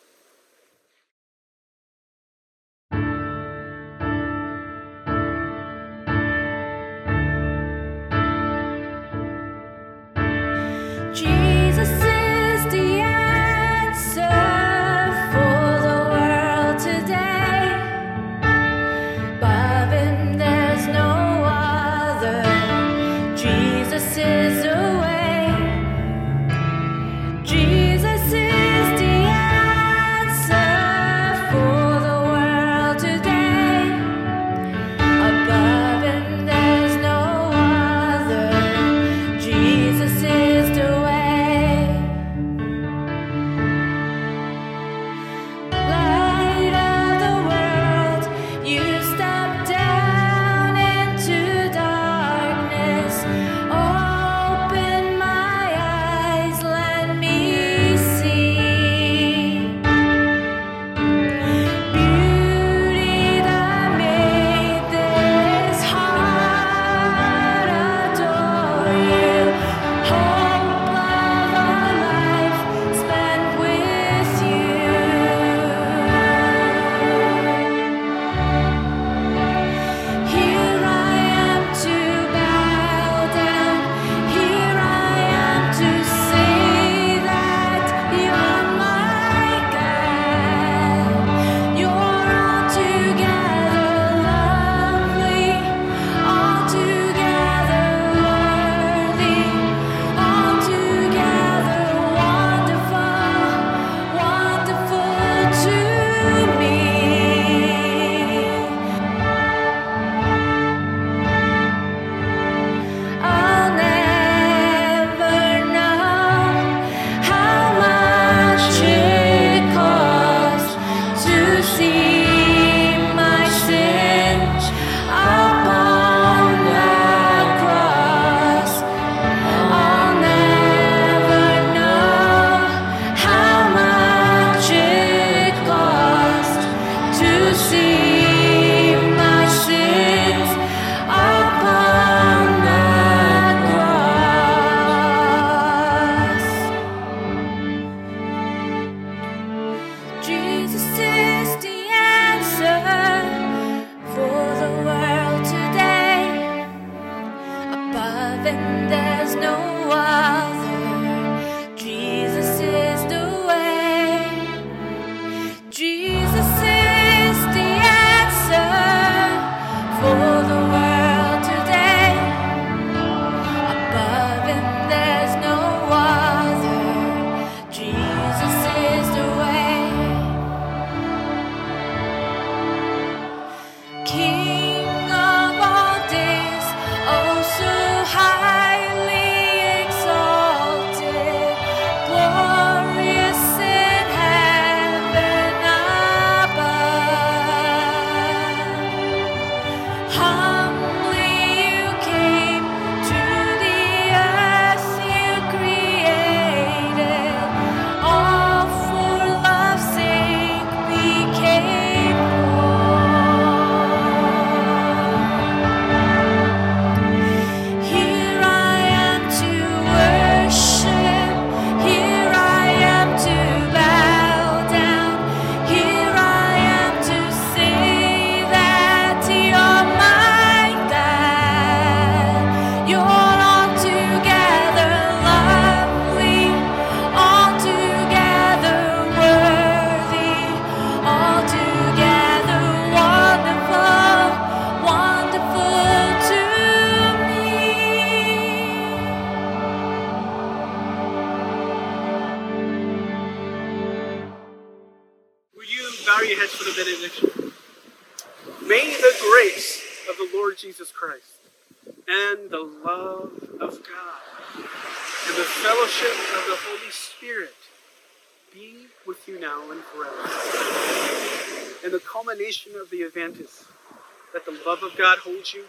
Love 274.66 274.82
of 274.82 274.96
God 274.96 275.18
holds 275.18 275.52
you, 275.52 275.64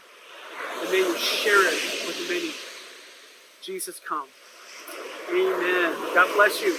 and 0.81 0.89
may 0.89 0.99
you 0.99 1.17
share 1.17 1.67
it 1.67 2.07
with 2.07 2.29
many. 2.29 2.51
Jesus 3.61 3.99
come. 3.99 4.27
Amen. 5.29 5.93
God 6.13 6.33
bless 6.35 6.61
you. 6.61 6.77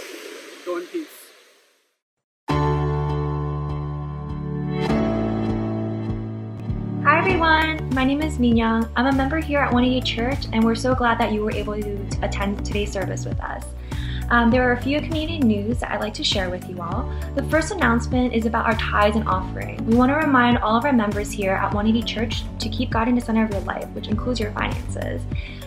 Go 0.64 0.78
in 0.78 0.86
peace. 0.86 1.08
Hi 7.04 7.18
everyone, 7.18 7.88
my 7.94 8.04
name 8.04 8.22
is 8.22 8.38
Minyoung. 8.38 8.88
I'm 8.96 9.06
a 9.06 9.12
member 9.12 9.38
here 9.38 9.60
at 9.60 9.72
180 9.72 10.00
Church, 10.06 10.46
and 10.52 10.64
we're 10.64 10.74
so 10.74 10.94
glad 10.94 11.18
that 11.18 11.32
you 11.32 11.42
were 11.42 11.52
able 11.52 11.74
to 11.74 12.08
attend 12.22 12.64
today's 12.64 12.90
service 12.90 13.26
with 13.26 13.38
us. 13.40 13.64
Um, 14.28 14.50
there 14.50 14.68
are 14.68 14.72
a 14.72 14.82
few 14.82 15.00
community 15.00 15.38
news 15.38 15.78
that 15.78 15.92
I'd 15.92 16.00
like 16.00 16.14
to 16.14 16.24
share 16.24 16.50
with 16.50 16.68
you 16.68 16.80
all. 16.80 17.12
The 17.36 17.44
first 17.44 17.70
announcement 17.70 18.34
is 18.34 18.44
about 18.44 18.66
our 18.66 18.74
tithes 18.74 19.14
and 19.14 19.28
offering. 19.28 19.84
We 19.86 19.94
want 19.94 20.10
to 20.10 20.16
remind 20.16 20.58
all 20.58 20.76
of 20.76 20.84
our 20.84 20.92
members 20.92 21.30
here 21.30 21.52
at 21.52 21.72
180 21.72 22.02
Church 22.02 22.42
to 22.58 22.68
keep 22.68 22.90
God 22.90 23.08
in 23.08 23.14
the 23.14 23.20
center 23.20 23.44
of 23.44 23.50
your 23.52 23.60
life, 23.60 23.88
which 23.90 24.08
includes 24.08 24.40
your 24.40 24.50
finances. 24.50 25.22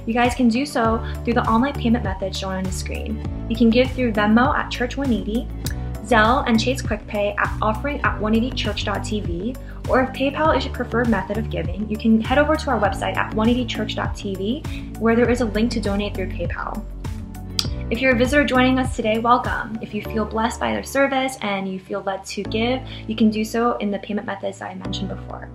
You 0.06 0.14
guys 0.14 0.36
can 0.36 0.50
do 0.50 0.66
so 0.66 1.04
through 1.24 1.36
the 1.36 1.44
online 1.44 1.74
payment 1.74 2.04
method 2.04 2.36
shown 2.36 2.56
on 2.56 2.64
the 2.64 2.72
screen. 2.72 3.24
You 3.50 3.56
can 3.56 3.70
give 3.70 3.92
through 3.92 4.12
Venmo 4.12 4.54
at 4.54 4.70
Church 4.70 4.98
180, 4.98 5.48
Zelle 6.06 6.44
and 6.46 6.60
Chase 6.60 6.82
QuickPay 6.82 7.40
at 7.40 7.58
offering 7.62 8.02
at 8.02 8.20
180church.tv, 8.20 9.58
or 9.88 10.02
if 10.02 10.10
PayPal 10.10 10.58
is 10.58 10.66
your 10.66 10.74
preferred 10.74 11.08
method 11.08 11.38
of 11.38 11.50
giving, 11.50 11.90
you 11.90 11.98
can 11.98 12.20
head 12.20 12.38
over 12.38 12.56
to 12.58 12.70
our 12.72 12.80
website 12.80 13.16
at 13.16 13.32
180church.tv 13.34 14.98
where 14.98 15.16
there 15.16 15.30
is 15.30 15.42
a 15.42 15.46
link 15.46 15.72
to 15.72 15.80
donate 15.80 16.14
through 16.14 16.30
PayPal. 16.30 16.84
If 17.92 18.02
you're 18.02 18.14
a 18.14 18.16
visitor 18.16 18.44
joining 18.44 18.78
us 18.78 18.96
today, 18.96 19.18
welcome. 19.18 19.80
If 19.82 19.96
you 19.96 20.04
feel 20.04 20.24
blessed 20.24 20.60
by 20.60 20.74
their 20.74 20.84
service 20.84 21.38
and 21.42 21.68
you 21.68 21.80
feel 21.80 22.04
led 22.04 22.24
to 22.26 22.44
give, 22.44 22.84
you 23.08 23.16
can 23.16 23.32
do 23.32 23.44
so 23.44 23.78
in 23.78 23.90
the 23.90 23.98
payment 23.98 24.28
methods 24.28 24.62
I 24.62 24.76
mentioned 24.76 25.10
before. 25.10 25.50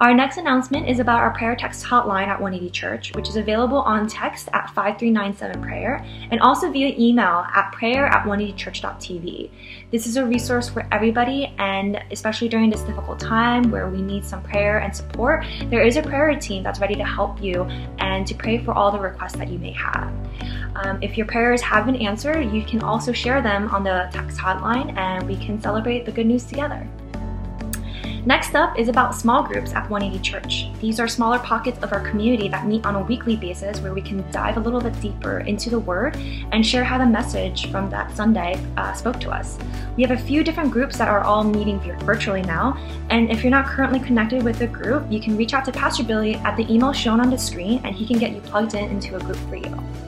Our 0.00 0.14
next 0.14 0.36
announcement 0.36 0.88
is 0.88 1.00
about 1.00 1.18
our 1.18 1.32
prayer 1.32 1.56
text 1.56 1.84
hotline 1.84 2.28
at 2.28 2.40
180 2.40 2.70
Church, 2.70 3.12
which 3.16 3.28
is 3.28 3.34
available 3.34 3.78
on 3.78 4.06
text 4.06 4.48
at 4.52 4.70
5397 4.70 5.60
prayer 5.60 6.06
and 6.30 6.40
also 6.40 6.70
via 6.70 6.94
email 6.96 7.44
at 7.52 7.72
prayer 7.72 8.06
at 8.06 8.24
180church.tv. 8.24 9.50
This 9.90 10.06
is 10.06 10.16
a 10.16 10.24
resource 10.24 10.68
for 10.68 10.86
everybody, 10.92 11.52
and 11.58 12.00
especially 12.12 12.48
during 12.48 12.70
this 12.70 12.82
difficult 12.82 13.18
time 13.18 13.72
where 13.72 13.90
we 13.90 14.00
need 14.00 14.24
some 14.24 14.40
prayer 14.40 14.78
and 14.78 14.94
support, 14.94 15.44
there 15.66 15.82
is 15.82 15.96
a 15.96 16.02
prayer 16.02 16.38
team 16.38 16.62
that's 16.62 16.78
ready 16.78 16.94
to 16.94 17.04
help 17.04 17.42
you 17.42 17.64
and 17.98 18.24
to 18.28 18.36
pray 18.36 18.58
for 18.58 18.74
all 18.74 18.92
the 18.92 19.00
requests 19.00 19.34
that 19.34 19.48
you 19.48 19.58
may 19.58 19.72
have. 19.72 20.12
Um, 20.76 21.02
if 21.02 21.16
your 21.16 21.26
prayers 21.26 21.60
have 21.62 21.86
been 21.86 21.96
answered, 21.96 22.52
you 22.52 22.62
can 22.62 22.84
also 22.84 23.10
share 23.10 23.42
them 23.42 23.68
on 23.70 23.82
the 23.82 24.08
text 24.12 24.38
hotline 24.38 24.96
and 24.96 25.26
we 25.26 25.36
can 25.44 25.60
celebrate 25.60 26.06
the 26.06 26.12
good 26.12 26.26
news 26.26 26.44
together. 26.44 26.88
Next 28.26 28.54
up 28.54 28.78
is 28.78 28.88
about 28.88 29.14
small 29.14 29.42
groups 29.42 29.72
at 29.72 29.88
180 29.88 30.22
Church. 30.22 30.66
These 30.80 30.98
are 31.00 31.08
smaller 31.08 31.38
pockets 31.38 31.78
of 31.82 31.92
our 31.92 32.00
community 32.00 32.48
that 32.48 32.66
meet 32.66 32.84
on 32.84 32.96
a 32.96 33.02
weekly 33.02 33.36
basis 33.36 33.80
where 33.80 33.94
we 33.94 34.02
can 34.02 34.28
dive 34.30 34.56
a 34.56 34.60
little 34.60 34.80
bit 34.80 35.00
deeper 35.00 35.40
into 35.40 35.70
the 35.70 35.78
Word 35.78 36.16
and 36.52 36.66
share 36.66 36.84
how 36.84 36.98
the 36.98 37.06
message 37.06 37.70
from 37.70 37.88
that 37.90 38.14
Sunday 38.16 38.60
uh, 38.76 38.92
spoke 38.92 39.20
to 39.20 39.30
us. 39.30 39.58
We 39.96 40.02
have 40.02 40.12
a 40.12 40.22
few 40.22 40.42
different 40.42 40.70
groups 40.70 40.98
that 40.98 41.08
are 41.08 41.20
all 41.20 41.44
meeting 41.44 41.78
virtually 42.00 42.42
now, 42.42 42.76
and 43.10 43.30
if 43.30 43.42
you're 43.42 43.50
not 43.50 43.66
currently 43.66 44.00
connected 44.00 44.42
with 44.42 44.60
a 44.60 44.66
group, 44.66 45.10
you 45.10 45.20
can 45.20 45.36
reach 45.36 45.54
out 45.54 45.64
to 45.66 45.72
Pastor 45.72 46.02
Billy 46.02 46.34
at 46.36 46.56
the 46.56 46.72
email 46.72 46.92
shown 46.92 47.20
on 47.20 47.30
the 47.30 47.38
screen 47.38 47.80
and 47.84 47.94
he 47.94 48.06
can 48.06 48.18
get 48.18 48.32
you 48.32 48.40
plugged 48.40 48.74
in 48.74 48.90
into 48.90 49.16
a 49.16 49.20
group 49.20 49.38
for 49.48 49.56
you. 49.56 50.07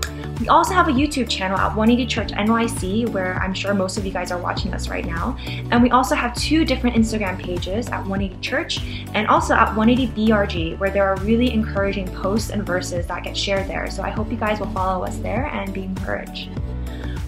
We 0.41 0.47
also 0.47 0.73
have 0.73 0.87
a 0.87 0.91
YouTube 0.91 1.29
channel 1.29 1.55
at 1.55 1.75
180 1.75 2.07
Church 2.07 2.31
NYC, 2.31 3.07
where 3.09 3.35
I'm 3.35 3.53
sure 3.53 3.75
most 3.75 3.99
of 3.99 4.07
you 4.07 4.11
guys 4.11 4.31
are 4.31 4.39
watching 4.39 4.73
us 4.73 4.89
right 4.89 5.05
now. 5.05 5.37
And 5.69 5.83
we 5.83 5.91
also 5.91 6.15
have 6.15 6.33
two 6.33 6.65
different 6.65 6.95
Instagram 6.95 7.37
pages 7.37 7.87
at 7.89 7.99
180 7.99 8.41
Church 8.41 8.79
and 9.13 9.27
also 9.27 9.53
at 9.53 9.67
180 9.75 10.07
BRG, 10.29 10.79
where 10.79 10.89
there 10.89 11.07
are 11.07 11.15
really 11.17 11.53
encouraging 11.53 12.07
posts 12.07 12.49
and 12.49 12.65
verses 12.65 13.05
that 13.05 13.23
get 13.23 13.37
shared 13.37 13.67
there. 13.67 13.87
So 13.91 14.01
I 14.01 14.09
hope 14.09 14.31
you 14.31 14.37
guys 14.37 14.59
will 14.59 14.71
follow 14.71 15.05
us 15.05 15.15
there 15.19 15.45
and 15.45 15.71
be 15.75 15.83
encouraged. 15.83 16.49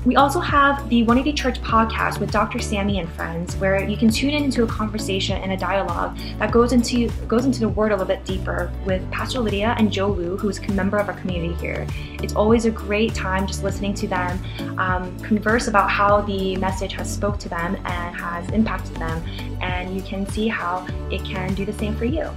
We 0.05 0.17
also 0.17 0.41
have 0.41 0.89
the 0.89 1.03
180 1.03 1.33
Church 1.33 1.61
podcast 1.61 2.19
with 2.19 2.29
Dr. 2.29 2.59
Sammy 2.59 2.99
and 2.99 3.09
friends, 3.13 3.55
where 3.55 3.81
you 3.87 3.95
can 3.95 4.09
tune 4.09 4.31
in 4.31 4.43
into 4.43 4.63
a 4.63 4.67
conversation 4.67 5.41
and 5.41 5.53
a 5.53 5.57
dialogue 5.57 6.17
that 6.39 6.51
goes 6.51 6.73
into 6.73 7.09
goes 7.27 7.45
into 7.45 7.61
the 7.61 7.69
word 7.69 7.93
a 7.93 7.95
little 7.95 8.07
bit 8.07 8.25
deeper 8.25 8.69
with 8.85 9.09
Pastor 9.11 9.39
Lydia 9.39 9.75
and 9.77 9.91
Joe 9.91 10.09
Lu, 10.09 10.35
who 10.35 10.49
is 10.49 10.59
a 10.59 10.71
member 10.73 10.97
of 10.97 11.07
our 11.07 11.15
community 11.15 11.53
here. 11.55 11.87
It's 12.21 12.35
always 12.35 12.65
a 12.65 12.71
great 12.71 13.15
time 13.15 13.47
just 13.47 13.63
listening 13.63 13.93
to 13.95 14.07
them 14.07 14.39
um, 14.77 15.17
converse 15.19 15.69
about 15.69 15.89
how 15.89 16.21
the 16.21 16.57
message 16.57 16.93
has 16.93 17.11
spoke 17.11 17.39
to 17.39 17.49
them 17.49 17.75
and 17.85 18.15
has 18.15 18.49
impacted 18.51 18.97
them, 18.97 19.23
and 19.61 19.95
you 19.95 20.01
can 20.01 20.27
see 20.27 20.49
how 20.49 20.85
it 21.11 21.23
can 21.23 21.53
do 21.53 21.65
the 21.65 21.73
same 21.73 21.95
for 21.95 22.05
you. 22.05 22.29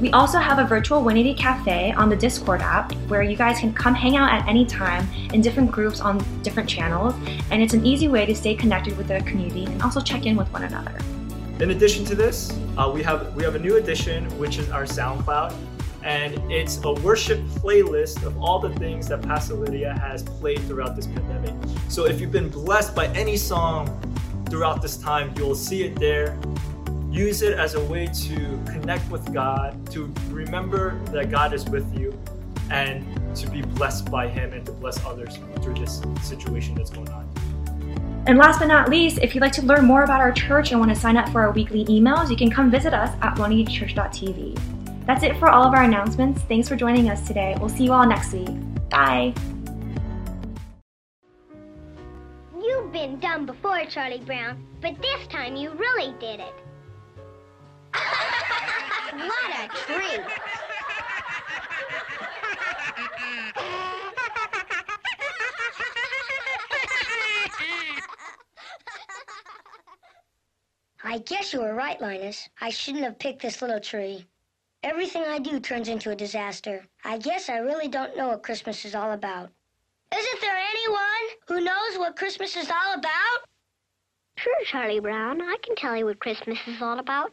We 0.00 0.10
also 0.10 0.38
have 0.38 0.58
a 0.58 0.64
virtual 0.64 0.98
180 0.98 1.40
cafe 1.40 1.92
on 1.92 2.08
the 2.08 2.16
Discord 2.16 2.60
app 2.60 2.92
where 3.08 3.22
you 3.22 3.36
guys 3.36 3.60
can 3.60 3.72
come 3.72 3.94
hang 3.94 4.16
out 4.16 4.28
at 4.28 4.46
any 4.48 4.66
time 4.66 5.08
in 5.32 5.40
different 5.40 5.70
groups 5.70 6.00
on 6.00 6.18
different 6.42 6.68
channels, 6.68 7.14
and 7.50 7.62
it's 7.62 7.74
an 7.74 7.86
easy 7.86 8.08
way 8.08 8.26
to 8.26 8.34
stay 8.34 8.56
connected 8.56 8.96
with 8.98 9.06
the 9.06 9.20
community 9.20 9.66
and 9.66 9.80
also 9.82 10.00
check 10.00 10.26
in 10.26 10.36
with 10.36 10.52
one 10.52 10.64
another. 10.64 10.98
In 11.60 11.70
addition 11.70 12.04
to 12.06 12.16
this, 12.16 12.52
uh, 12.76 12.90
we 12.92 13.04
have 13.04 13.34
we 13.36 13.44
have 13.44 13.54
a 13.54 13.58
new 13.58 13.76
addition, 13.76 14.24
which 14.36 14.58
is 14.58 14.68
our 14.70 14.82
SoundCloud, 14.82 15.54
and 16.02 16.34
it's 16.50 16.82
a 16.82 16.92
worship 16.92 17.40
playlist 17.62 18.24
of 18.24 18.36
all 18.42 18.58
the 18.58 18.70
things 18.70 19.06
that 19.08 19.22
Pastor 19.22 19.54
Lydia 19.54 19.96
has 20.00 20.24
played 20.24 20.58
throughout 20.62 20.96
this 20.96 21.06
pandemic. 21.06 21.54
So 21.88 22.06
if 22.06 22.20
you've 22.20 22.32
been 22.32 22.48
blessed 22.48 22.96
by 22.96 23.06
any 23.08 23.36
song 23.36 23.86
throughout 24.50 24.82
this 24.82 24.96
time, 24.96 25.32
you'll 25.36 25.54
see 25.54 25.84
it 25.84 25.94
there 26.00 26.36
use 27.14 27.42
it 27.42 27.56
as 27.56 27.74
a 27.74 27.84
way 27.84 28.06
to 28.06 28.60
connect 28.66 29.08
with 29.10 29.32
God, 29.32 29.90
to 29.92 30.12
remember 30.30 30.98
that 31.12 31.30
God 31.30 31.54
is 31.54 31.64
with 31.64 31.96
you, 31.96 32.18
and 32.70 33.04
to 33.36 33.48
be 33.48 33.62
blessed 33.62 34.10
by 34.10 34.28
Him 34.28 34.52
and 34.52 34.66
to 34.66 34.72
bless 34.72 35.04
others 35.04 35.38
through 35.62 35.74
this 35.74 36.02
situation 36.22 36.74
that's 36.74 36.90
going 36.90 37.08
on. 37.10 37.30
And 38.26 38.38
last 38.38 38.58
but 38.58 38.66
not 38.66 38.88
least, 38.88 39.18
if 39.18 39.34
you'd 39.34 39.42
like 39.42 39.52
to 39.52 39.62
learn 39.62 39.84
more 39.84 40.02
about 40.02 40.20
our 40.20 40.32
church 40.32 40.70
and 40.70 40.80
want 40.80 40.92
to 40.92 40.98
sign 40.98 41.16
up 41.16 41.28
for 41.28 41.42
our 41.42 41.52
weekly 41.52 41.84
emails, 41.84 42.30
you 42.30 42.36
can 42.36 42.50
come 42.50 42.70
visit 42.70 42.94
us 42.94 43.14
at 43.20 43.36
180church.tv. 43.36 45.06
That's 45.06 45.22
it 45.22 45.36
for 45.38 45.50
all 45.50 45.64
of 45.64 45.74
our 45.74 45.82
announcements. 45.82 46.40
Thanks 46.42 46.68
for 46.68 46.74
joining 46.74 47.10
us 47.10 47.26
today. 47.26 47.54
We'll 47.60 47.68
see 47.68 47.84
you 47.84 47.92
all 47.92 48.06
next 48.06 48.32
week. 48.32 48.48
Bye. 48.88 49.34
You've 52.58 52.90
been 52.92 53.20
dumb 53.20 53.44
before, 53.44 53.84
Charlie 53.84 54.22
Brown, 54.24 54.66
but 54.80 55.00
this 55.02 55.26
time 55.26 55.54
you 55.54 55.72
really 55.72 56.14
did 56.18 56.40
it. 56.40 56.54
What 59.16 59.50
a 59.60 59.68
treat! 59.68 60.20
I 71.06 71.18
guess 71.18 71.52
you 71.52 71.60
were 71.60 71.74
right, 71.74 72.00
Linus. 72.00 72.48
I 72.60 72.70
shouldn't 72.70 73.04
have 73.04 73.18
picked 73.18 73.42
this 73.42 73.62
little 73.62 73.78
tree. 73.78 74.26
Everything 74.82 75.22
I 75.22 75.38
do 75.38 75.60
turns 75.60 75.88
into 75.88 76.10
a 76.10 76.16
disaster. 76.16 76.84
I 77.04 77.18
guess 77.18 77.48
I 77.48 77.58
really 77.58 77.88
don't 77.88 78.16
know 78.16 78.28
what 78.28 78.42
Christmas 78.42 78.84
is 78.84 78.94
all 78.94 79.12
about. 79.12 79.50
Isn't 80.12 80.40
there 80.40 80.56
anyone 80.56 81.38
who 81.46 81.60
knows 81.60 81.98
what 81.98 82.16
Christmas 82.16 82.56
is 82.56 82.68
all 82.68 82.94
about? 82.94 83.48
Sure, 84.36 84.64
Charlie 84.64 85.00
Brown. 85.00 85.40
I 85.40 85.56
can 85.62 85.76
tell 85.76 85.96
you 85.96 86.06
what 86.06 86.18
Christmas 86.18 86.58
is 86.66 86.82
all 86.82 86.98
about. 86.98 87.32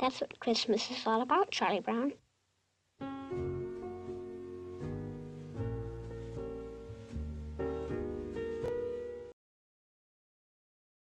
That's 0.00 0.20
what 0.20 0.40
Christmas 0.40 0.90
is 0.90 1.06
all 1.06 1.22
about, 1.22 1.50
Charlie 1.50 1.80
Brown. 1.80 2.12